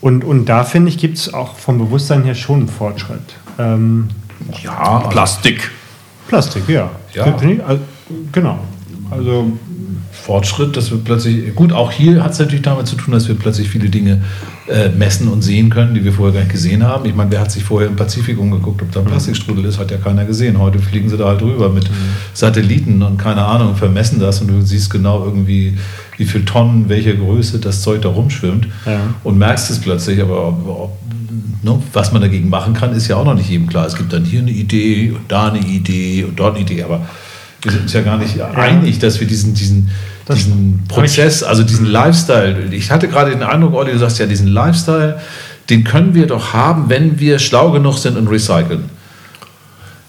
[0.00, 3.36] Und, und da finde ich, gibt es auch vom Bewusstsein her schon einen Fortschritt.
[3.58, 4.08] Ähm,
[4.62, 5.70] Ja, Plastik.
[6.28, 6.90] Plastik, ja.
[7.12, 7.36] Ja.
[7.42, 7.82] Ich, also,
[8.32, 8.58] Genau.
[9.10, 9.52] Also
[10.12, 13.34] Fortschritt, dass wir plötzlich, gut, auch hier hat es natürlich damit zu tun, dass wir
[13.34, 14.22] plötzlich viele Dinge
[14.70, 17.04] äh, messen und sehen können, die wir vorher gar nicht gesehen haben.
[17.04, 19.90] Ich meine, wer hat sich vorher im Pazifik umgeguckt, ob da ein Plastikstrudel ist, hat
[19.90, 20.58] ja keiner gesehen.
[20.58, 21.90] Heute fliegen sie da halt drüber mit
[22.34, 25.76] Satelliten und keine Ahnung, vermessen das und du siehst genau irgendwie,
[26.16, 29.00] wie viel Tonnen, welche Größe das Zeug da rumschwimmt Ja.
[29.24, 30.98] und merkst es plötzlich, aber ob, ob,
[31.62, 33.86] ne, was man dagegen machen kann, ist ja auch noch nicht jedem klar.
[33.86, 37.06] Es gibt dann hier eine Idee und da eine Idee und dort eine Idee, aber
[37.62, 39.90] wir sind uns ja gar nicht einig, dass wir diesen, diesen,
[40.34, 44.48] diesen Prozess, also diesen Lifestyle, ich hatte gerade den Eindruck, Olli, du sagst ja, diesen
[44.48, 45.20] Lifestyle,
[45.68, 48.84] den können wir doch haben, wenn wir schlau genug sind und recyceln.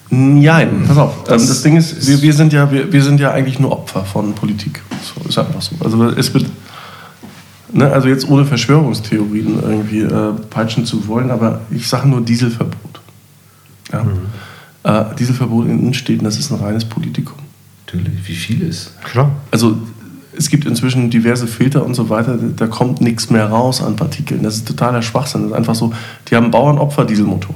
[0.09, 1.23] Nein, pass auf.
[1.23, 3.71] Das Das, das Ding ist, wir, wir, sind ja, wir, wir sind ja eigentlich nur
[3.71, 4.81] Opfer von Politik.
[5.01, 5.75] So, ist einfach so.
[5.79, 6.45] Also es wird,
[7.71, 12.99] ne, also jetzt ohne Verschwörungstheorien irgendwie äh, peitschen zu wollen, aber ich sage nur Dieselverbot.
[13.93, 14.05] Ja.
[14.83, 17.37] Äh, Dieselverbot in Innenstädten, das ist ein reines Politikum.
[17.85, 18.93] Natürlich, wie viel ist?
[19.03, 19.31] klar.
[19.51, 19.77] Also
[20.35, 24.43] es gibt inzwischen diverse Filter und so weiter, da kommt nichts mehr raus an Partikeln.
[24.43, 25.41] Das ist totaler Schwachsinn.
[25.41, 25.91] Das ist einfach so,
[26.29, 27.53] die haben Bauernopfer, Dieselmotor.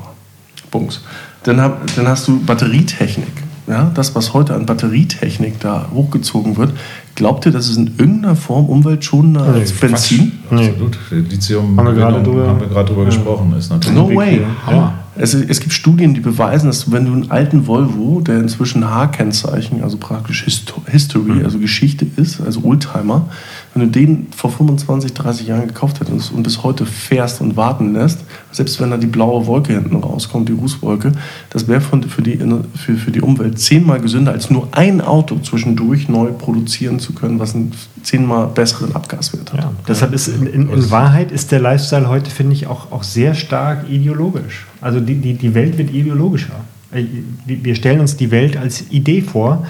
[0.71, 1.01] Bums.
[1.43, 3.28] Dann, hab, dann hast du Batterietechnik.
[3.67, 6.73] Ja, das, was heute an Batterietechnik da hochgezogen wird,
[7.15, 10.34] glaubt ihr, das ist in irgendeiner Form umweltschonender Nee, als Benzin?
[10.51, 10.67] Nee.
[10.69, 10.97] Absolut.
[11.09, 13.53] Lithium Haben wir gerade drüber- haben wir drüber gesprochen.
[13.57, 14.41] Ist natürlich No way.
[14.69, 14.93] Ja.
[15.18, 19.82] Es, es gibt Studien, die beweisen, dass wenn du einen alten Volvo, der inzwischen H-Kennzeichen,
[19.82, 23.30] also praktisch Histo History, also Geschichte ist, also Oldtimer,
[23.76, 27.93] wenn du den vor 25, 30 Jahren gekauft hättest und bis heute fährst und warten
[27.93, 28.19] lässt,
[28.53, 31.11] selbst wenn da die blaue Wolke hinten rauskommt, die Rußwolke,
[31.49, 32.38] das wäre für die,
[32.73, 37.38] für, für die Umwelt zehnmal gesünder, als nur ein Auto zwischendurch neu produzieren zu können,
[37.38, 39.59] was einen zehnmal besseren Abgaswert hat.
[39.59, 43.03] Ja, deshalb ist in, in, in Wahrheit ist der Lifestyle heute, finde ich, auch, auch
[43.03, 44.65] sehr stark ideologisch.
[44.80, 46.61] Also die, die, die Welt wird ideologischer.
[46.93, 47.03] Äh,
[47.45, 49.67] wir stellen uns die Welt als Idee vor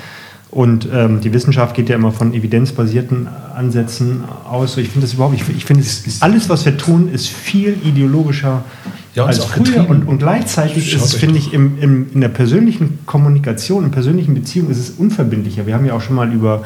[0.56, 4.78] und ähm, die Wissenschaft geht ja immer von evidenzbasierten Ansätzen aus.
[4.78, 5.84] Ich finde das überhaupt, ich, ich finde
[6.22, 8.64] alles, was wir tun, ist viel ideologischer
[9.16, 9.90] Ja, und als früher.
[9.90, 13.92] Und, und gleichzeitig Schaut ist es, finde ich, im, im, in der persönlichen Kommunikation, in
[13.92, 15.68] persönlichen Beziehungen ist es unverbindlicher.
[15.68, 16.64] Wir haben ja auch schon mal über,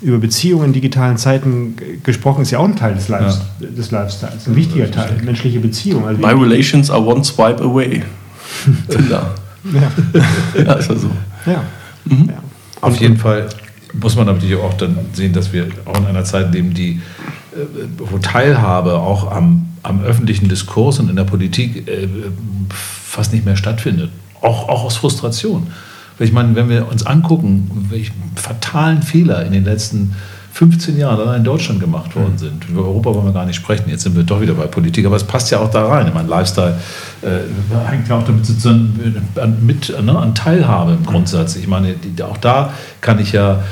[0.00, 4.46] über Beziehungen in digitalen Zeiten gesprochen, ist ja auch ein Teil des, Lives, des Lifestyles,
[4.46, 6.06] ein wichtiger Teil, menschliche Beziehungen.
[6.06, 8.02] Also My relations are one swipe away.
[8.88, 9.34] Tinder.
[9.74, 9.92] ja,
[10.64, 11.10] Ja, ist ja so.
[11.44, 11.62] ja.
[12.06, 12.30] Mhm.
[12.30, 12.42] ja.
[12.80, 13.48] Auf jeden Fall
[13.92, 17.00] muss man natürlich auch dann sehen, dass wir auch in einer Zeit leben, die,
[17.52, 17.58] äh,
[17.98, 22.08] wo Teilhabe auch am, am öffentlichen Diskurs und in der Politik äh,
[22.68, 24.10] fast nicht mehr stattfindet.
[24.40, 25.68] Auch, auch aus Frustration.
[26.18, 30.14] Weil ich meine, wenn wir uns angucken, welche fatalen Fehler in den letzten
[30.56, 32.66] 15 Jahren allein in Deutschland gemacht worden sind.
[32.66, 33.90] Über Europa wollen wir gar nicht sprechen.
[33.90, 36.10] Jetzt sind wir doch wieder bei Politik, aber es passt ja auch da rein.
[36.14, 36.78] Mein Lifestyle
[37.20, 41.56] äh, hängt ja auch damit zusammen, äh, an, mit, ne, an Teilhabe im Grundsatz.
[41.56, 43.64] Ich meine, die, auch da kann ich ja,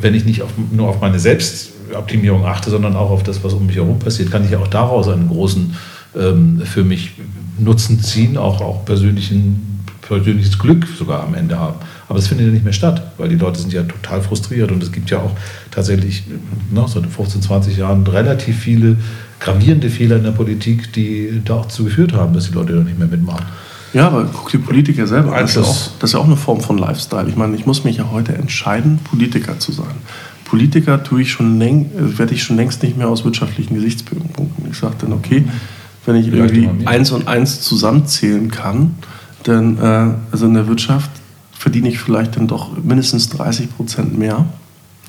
[0.00, 3.66] wenn ich nicht auf, nur auf meine Selbstoptimierung achte, sondern auch auf das, was um
[3.66, 5.76] mich herum passiert, kann ich ja auch daraus einen großen
[6.16, 7.12] ähm, für mich
[7.56, 11.76] Nutzen ziehen, auch, auch persönlichen persönliches Glück sogar am Ende haben.
[12.12, 14.82] Aber das findet ja nicht mehr statt, weil die Leute sind ja total frustriert und
[14.82, 15.30] es gibt ja auch
[15.70, 16.24] tatsächlich
[16.70, 18.98] ne, seit 15, 20 Jahren relativ viele
[19.40, 23.08] gravierende Fehler in der Politik, die dazu geführt haben, dass die Leute da nicht mehr
[23.08, 23.46] mitmachen.
[23.94, 25.40] Ja, aber guck die Politiker selber an.
[25.40, 25.90] Das ist, ja Einfluss.
[25.94, 27.30] auch, das ist ja auch eine Form von Lifestyle.
[27.30, 29.94] Ich meine, ich muss mich ja heute entscheiden, Politiker zu sein.
[30.44, 34.70] Politiker tue ich schon läng, äh, werde ich schon längst nicht mehr aus wirtschaftlichen Gesichtspunkten.
[34.70, 35.46] Ich sage dann, okay,
[36.04, 38.96] wenn ich irgendwie eins und eins zusammenzählen kann,
[39.44, 41.10] dann, äh, also in der Wirtschaft
[41.62, 44.46] verdiene ich vielleicht dann doch mindestens 30 Prozent mehr,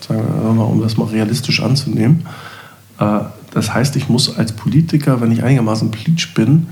[0.07, 2.27] sagen wir um das mal realistisch anzunehmen.
[2.99, 6.67] Äh, das heißt, ich muss als Politiker, wenn ich einigermaßen pleatsch bin,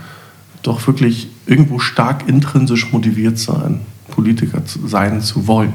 [0.61, 3.79] doch wirklich irgendwo stark intrinsisch motiviert sein,
[4.11, 5.73] Politiker sein zu wollen.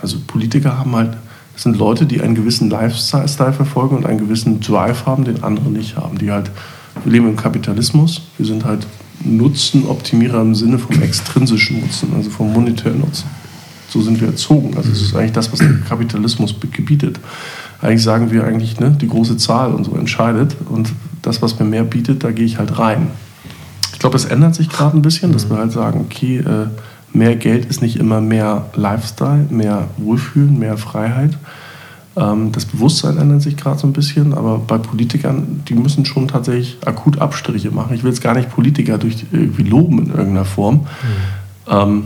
[0.00, 1.18] Also Politiker haben halt,
[1.52, 5.68] das sind Leute, die einen gewissen Lifestyle verfolgen und einen gewissen Drive haben, den andere
[5.68, 6.16] nicht haben.
[6.16, 6.50] Die halt,
[7.04, 8.86] wir leben im Kapitalismus, wir sind halt
[9.24, 13.26] Nutzenoptimierer im Sinne vom extrinsischen Nutzen, also vom monetären Nutzen.
[13.88, 14.76] So sind wir erzogen.
[14.76, 17.18] Also es ist eigentlich das, was der Kapitalismus gebietet.
[17.80, 20.56] eigentlich sagen wir eigentlich, ne, die große Zahl und so entscheidet.
[20.68, 20.92] Und
[21.22, 23.08] das, was mir mehr bietet, da gehe ich halt rein.
[23.92, 26.66] Ich glaube, es ändert sich gerade ein bisschen, dass wir halt sagen, okay, äh,
[27.12, 31.36] mehr Geld ist nicht immer mehr Lifestyle, mehr Wohlfühlen, mehr Freiheit.
[32.18, 36.28] Ähm, das Bewusstsein ändert sich gerade so ein bisschen, aber bei Politikern, die müssen schon
[36.28, 37.94] tatsächlich akut Abstriche machen.
[37.94, 40.74] Ich will jetzt gar nicht Politiker durch irgendwie loben in irgendeiner Form.
[40.76, 40.86] Mhm.
[41.70, 42.04] Ähm,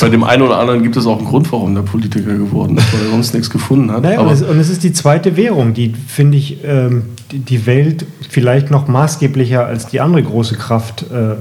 [0.00, 2.92] bei dem einen oder anderen gibt es auch einen Grund, warum der Politiker geworden ist,
[2.92, 4.02] weil er sonst nichts gefunden hat.
[4.02, 7.66] Naja, und, es, und, es, ist die zweite Währung, die, finde ich, ähm, die, die,
[7.66, 11.34] Welt vielleicht noch maßgeblicher als die andere große Kraft äh,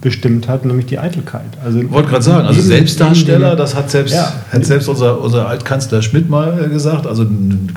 [0.00, 1.46] bestimmt hat, nämlich die Eitelkeit.
[1.64, 4.32] Also ich wollte gerade sagen, also Selbstdarsteller, das hat selbst, ja.
[4.50, 7.24] hat selbst unser, unser Altkanzler Schmidt mal gesagt, also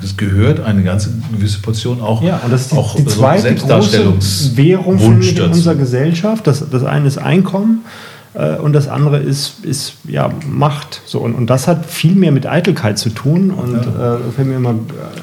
[0.02, 3.56] es gehört eine ganze gewisse Portion auch, ja, und das ist die, auch die zweite
[3.56, 6.48] so große Währung in unserer Gesellschaft.
[6.48, 11.00] Das, das eine ist Einkommen äh, und das andere ist, ist ja, Macht.
[11.06, 13.50] So, und, und das hat viel mehr mit Eitelkeit zu tun.
[13.50, 14.16] Und ja.
[14.16, 14.74] äh, fällt mir immer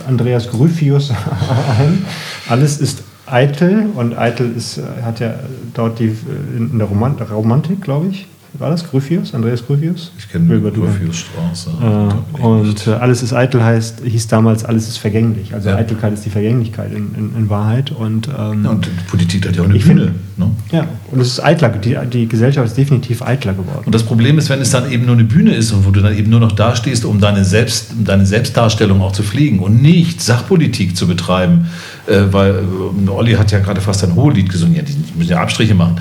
[0.08, 1.12] Andreas Gryphius
[1.80, 2.06] ein.
[2.50, 5.36] Alles ist eitel und eitel ist, äh, hat ja
[5.74, 8.28] dort die, äh, in der Romantik, glaube ich,
[8.60, 10.12] war das Gryphius, Andreas Gryphius?
[10.18, 11.72] Ich kenne Gryphius Straße.
[11.82, 15.54] Äh, und äh, alles ist eitel heißt, hieß damals, alles ist vergänglich.
[15.54, 15.76] Also ja.
[15.76, 17.92] Eitelkeit ist die Vergänglichkeit in, in, in Wahrheit.
[17.92, 20.14] Und, ähm, ja, und Politik hat ja auch eine Bühne.
[20.38, 20.52] ne?
[20.72, 23.84] Ja, und es ist eitler, die, die Gesellschaft ist definitiv eitler geworden.
[23.86, 26.02] Und das Problem ist, wenn es dann eben nur eine Bühne ist und wo du
[26.02, 29.82] dann eben nur noch dastehst, um deine, Selbst, um deine Selbstdarstellung auch zu pflegen und
[29.82, 31.66] nicht Sachpolitik zu betreiben,
[32.06, 35.42] äh, weil äh, Olli hat ja gerade fast ein Hohelied gesungen, ja, die müssen ja
[35.42, 35.96] Abstriche machen.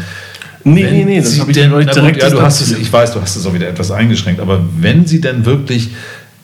[0.65, 2.23] Nee, nee, nee, das habe ich denn, direkt.
[2.23, 5.07] Ja, du hast es, ich weiß, du hast es auch wieder etwas eingeschränkt, aber wenn
[5.07, 5.91] sie denn wirklich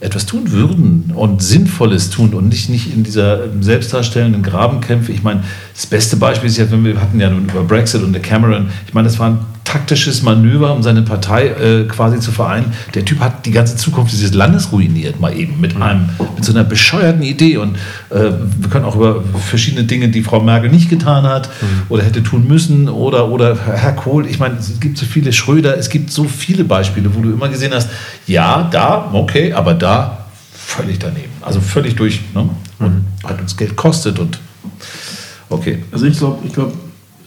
[0.00, 5.10] etwas tun würden und Sinnvolles tun und nicht, nicht in dieser selbstdarstellenden Grabenkämpfe.
[5.10, 5.42] Ich meine,
[5.74, 8.68] das beste Beispiel ist ja, wenn wir hatten ja nun über Brexit und der Cameron,
[8.86, 12.72] ich meine, das waren taktisches Manöver, um seine Partei äh, quasi zu vereinen.
[12.94, 16.52] Der Typ hat die ganze Zukunft dieses Landes ruiniert, mal eben mit einem, mit so
[16.52, 17.58] einer bescheuerten Idee.
[17.58, 17.76] Und
[18.08, 21.82] äh, wir können auch über verschiedene Dinge, die Frau Merkel nicht getan hat mhm.
[21.90, 24.26] oder hätte tun müssen, oder, oder Herr Kohl.
[24.26, 27.50] Ich meine, es gibt so viele Schröder, es gibt so viele Beispiele, wo du immer
[27.50, 27.90] gesehen hast,
[28.26, 31.32] ja, da, okay, aber da völlig daneben.
[31.42, 32.20] Also völlig durch.
[32.34, 32.48] Ne?
[32.78, 33.04] Und mhm.
[33.22, 34.38] hat uns Geld kostet und
[35.50, 35.84] okay.
[35.92, 36.72] Also ich glaube, ich glaube,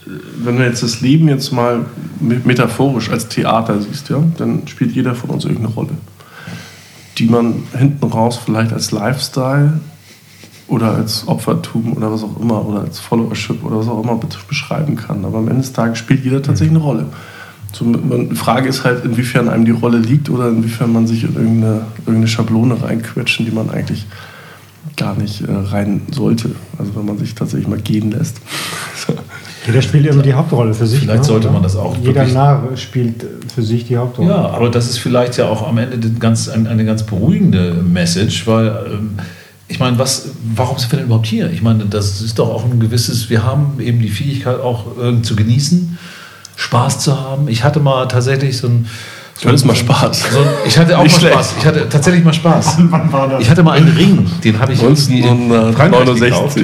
[0.06, 1.84] wenn du jetzt das Leben jetzt mal
[2.20, 5.90] metaphorisch als Theater siehst, ja, dann spielt jeder von uns irgendeine Rolle,
[7.18, 9.80] die man hinten raus vielleicht als Lifestyle
[10.66, 14.96] oder als Opfertum oder was auch immer oder als Followership oder was auch immer beschreiben
[14.96, 15.24] kann.
[15.24, 17.06] Aber am Ende des Tages spielt jeder tatsächlich eine Rolle.
[17.80, 21.82] Die Frage ist halt, inwiefern einem die Rolle liegt oder inwiefern man sich in irgendeine,
[22.00, 24.06] irgendeine Schablone reinquetschen, die man eigentlich
[24.96, 26.54] gar nicht äh, rein sollte.
[26.78, 28.40] Also wenn man sich tatsächlich mal gehen lässt.
[29.66, 31.00] Jeder spielt irgendwie die Hauptrolle für sich.
[31.00, 31.28] Vielleicht ne?
[31.28, 31.96] sollte man das auch.
[32.02, 34.30] Jeder Narr spielt für sich die Hauptrolle.
[34.30, 38.68] Ja, aber das ist vielleicht ja auch am Ende ganz, eine ganz beruhigende Message, weil
[38.92, 39.18] ähm,
[39.68, 41.50] ich meine, was, warum sind wir denn überhaupt hier?
[41.50, 45.22] Ich meine, das ist doch auch ein gewisses, wir haben eben die Fähigkeit auch irgendwie
[45.22, 45.98] zu genießen,
[46.56, 47.48] Spaß zu haben.
[47.48, 48.86] Ich hatte mal tatsächlich so ein
[49.40, 50.20] Du hattest mal Spaß.
[50.30, 51.34] So, ich hatte auch Nicht mal schlecht.
[51.34, 51.54] Spaß.
[51.58, 52.76] Ich hatte tatsächlich mal Spaß.
[52.90, 53.42] Wann war das?
[53.42, 56.60] Ich hatte mal einen Ring, den habe ich irgendwie in Frankreich gekauft.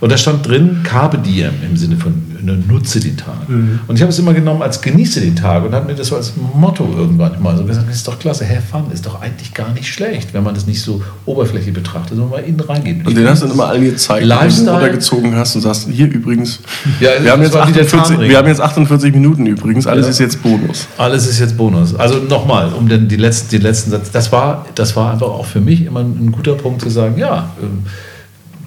[0.00, 3.48] Und da stand drin Carpe Diem im Sinne von nutze den Tag.
[3.48, 3.80] Mhm.
[3.86, 6.16] Und ich habe es immer genommen als genieße den Tag und habe mir das so
[6.16, 9.54] als Motto irgendwann mal so gesagt, das ist doch klasse, have fun ist doch eigentlich
[9.54, 13.06] gar nicht schlecht, wenn man das nicht so oberflächlich betrachtet, sondern mal innen reingeht.
[13.06, 16.10] Und, den hast du dann immer allen gezeigt, Lifestyle, du runtergezogen hast und sagst, hier
[16.10, 16.60] übrigens,
[17.00, 20.10] ja, wir, haben jetzt 48, wir haben jetzt 48 Minuten übrigens, alles ja.
[20.10, 20.86] ist jetzt Bonus.
[20.96, 21.94] Alles ist jetzt Bonus.
[21.94, 25.46] Also nochmal, um den, die letzten, die letzten Satz, das war, das war einfach auch
[25.46, 27.84] für mich immer ein guter Punkt zu sagen, ja, ähm,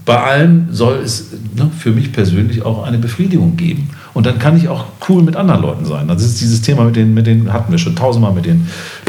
[0.05, 3.89] bei allem soll es ne, für mich persönlich auch eine Befriedigung geben.
[4.13, 6.07] Und dann kann ich auch cool mit anderen Leuten sein.
[6.07, 8.67] Das ist dieses Thema mit den, mit den hatten wir schon tausendmal mit den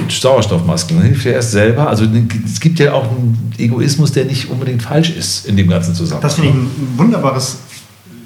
[0.08, 0.96] Sauerstoffmasken.
[0.96, 1.88] Dann hilft ja erst selber.
[1.88, 2.06] Also
[2.44, 6.22] es gibt ja auch einen Egoismus, der nicht unbedingt falsch ist in dem ganzen Zusammenhang.
[6.22, 6.68] Das finde ich ein
[6.98, 7.58] wunderbares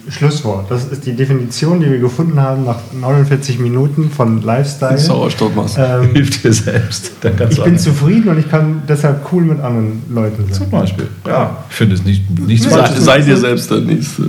[0.08, 0.70] Schlusswort.
[0.70, 4.98] Das ist die Definition, die wir gefunden haben nach 49 Minuten von Lifestyle.
[4.98, 5.80] Sauerstoffmaske.
[5.80, 7.12] Ähm, Hilft dir selbst.
[7.50, 10.52] ich bin zufrieden und ich kann deshalb cool mit anderen Leuten sein.
[10.52, 11.08] Zum Beispiel.
[11.26, 14.22] Ja, ich finde es nicht, nicht so sei, sei dir selbst der Nächste.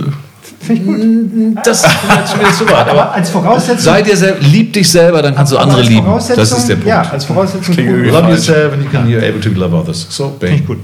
[0.60, 0.98] Finde ich gut.
[0.98, 2.88] Mm, das zu weit.
[2.88, 3.78] Aber als Voraussetzung.
[3.78, 6.06] Sei dir selbst, lieb dich selber, dann kannst du andere lieben.
[6.06, 6.88] Das ist der Punkt.
[6.88, 7.76] Ja, als Voraussetzung.
[7.76, 10.06] Love yourself and you can be able to love others.
[10.10, 10.50] So, bang.
[10.50, 10.78] Finde ich gut.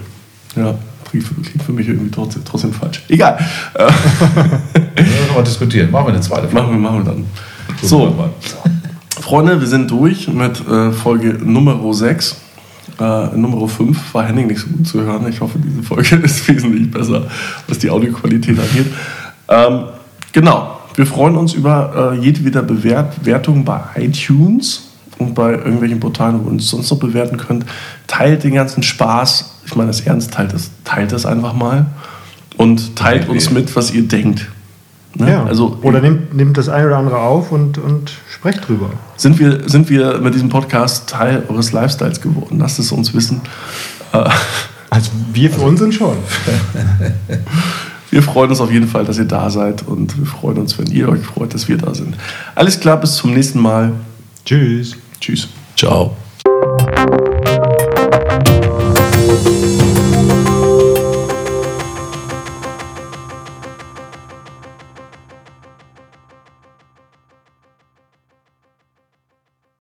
[0.56, 0.74] Ja
[1.20, 3.02] klingt für mich irgendwie trotzdem, trotzdem falsch.
[3.08, 3.38] Egal.
[3.74, 5.90] wir mal diskutieren.
[5.90, 6.54] Machen wir eine zweite Folge.
[6.54, 7.24] Machen wir, machen wir dann.
[7.82, 8.30] So,
[9.20, 12.36] Freunde, wir sind durch mit äh, Folge Nummer 6.
[13.00, 15.26] Äh, Nummer 5 war Henning nicht so gut zu hören.
[15.28, 17.26] Ich hoffe, diese Folge ist wesentlich besser,
[17.66, 18.86] was die Audioqualität angeht.
[19.48, 19.84] Ähm,
[20.32, 26.48] genau, wir freuen uns über äh, jedwede Bewertung bei iTunes und bei irgendwelchen Portalen, wo
[26.48, 27.64] ihr uns sonst noch bewerten könnt.
[28.06, 31.86] Teilt den ganzen Spaß ich meine das ernst, teilt das, teilt das einfach mal
[32.56, 34.46] und teilt uns mit, was ihr denkt.
[35.16, 35.30] Ne?
[35.30, 35.44] Ja.
[35.44, 38.90] Also, oder nehmt, nehmt das eine oder andere auf und, und sprecht drüber.
[39.16, 42.58] Sind wir, sind wir mit diesem Podcast Teil eures Lifestyles geworden?
[42.58, 43.40] Lasst es uns wissen.
[44.12, 44.28] Äh,
[44.90, 46.16] also wir für uns sind schon.
[48.10, 50.86] wir freuen uns auf jeden Fall, dass ihr da seid und wir freuen uns, wenn
[50.86, 52.16] ihr euch freut, dass wir da sind.
[52.54, 53.92] Alles klar, bis zum nächsten Mal.
[54.44, 54.96] Tschüss.
[55.20, 55.48] Tschüss.
[55.76, 56.16] Ciao.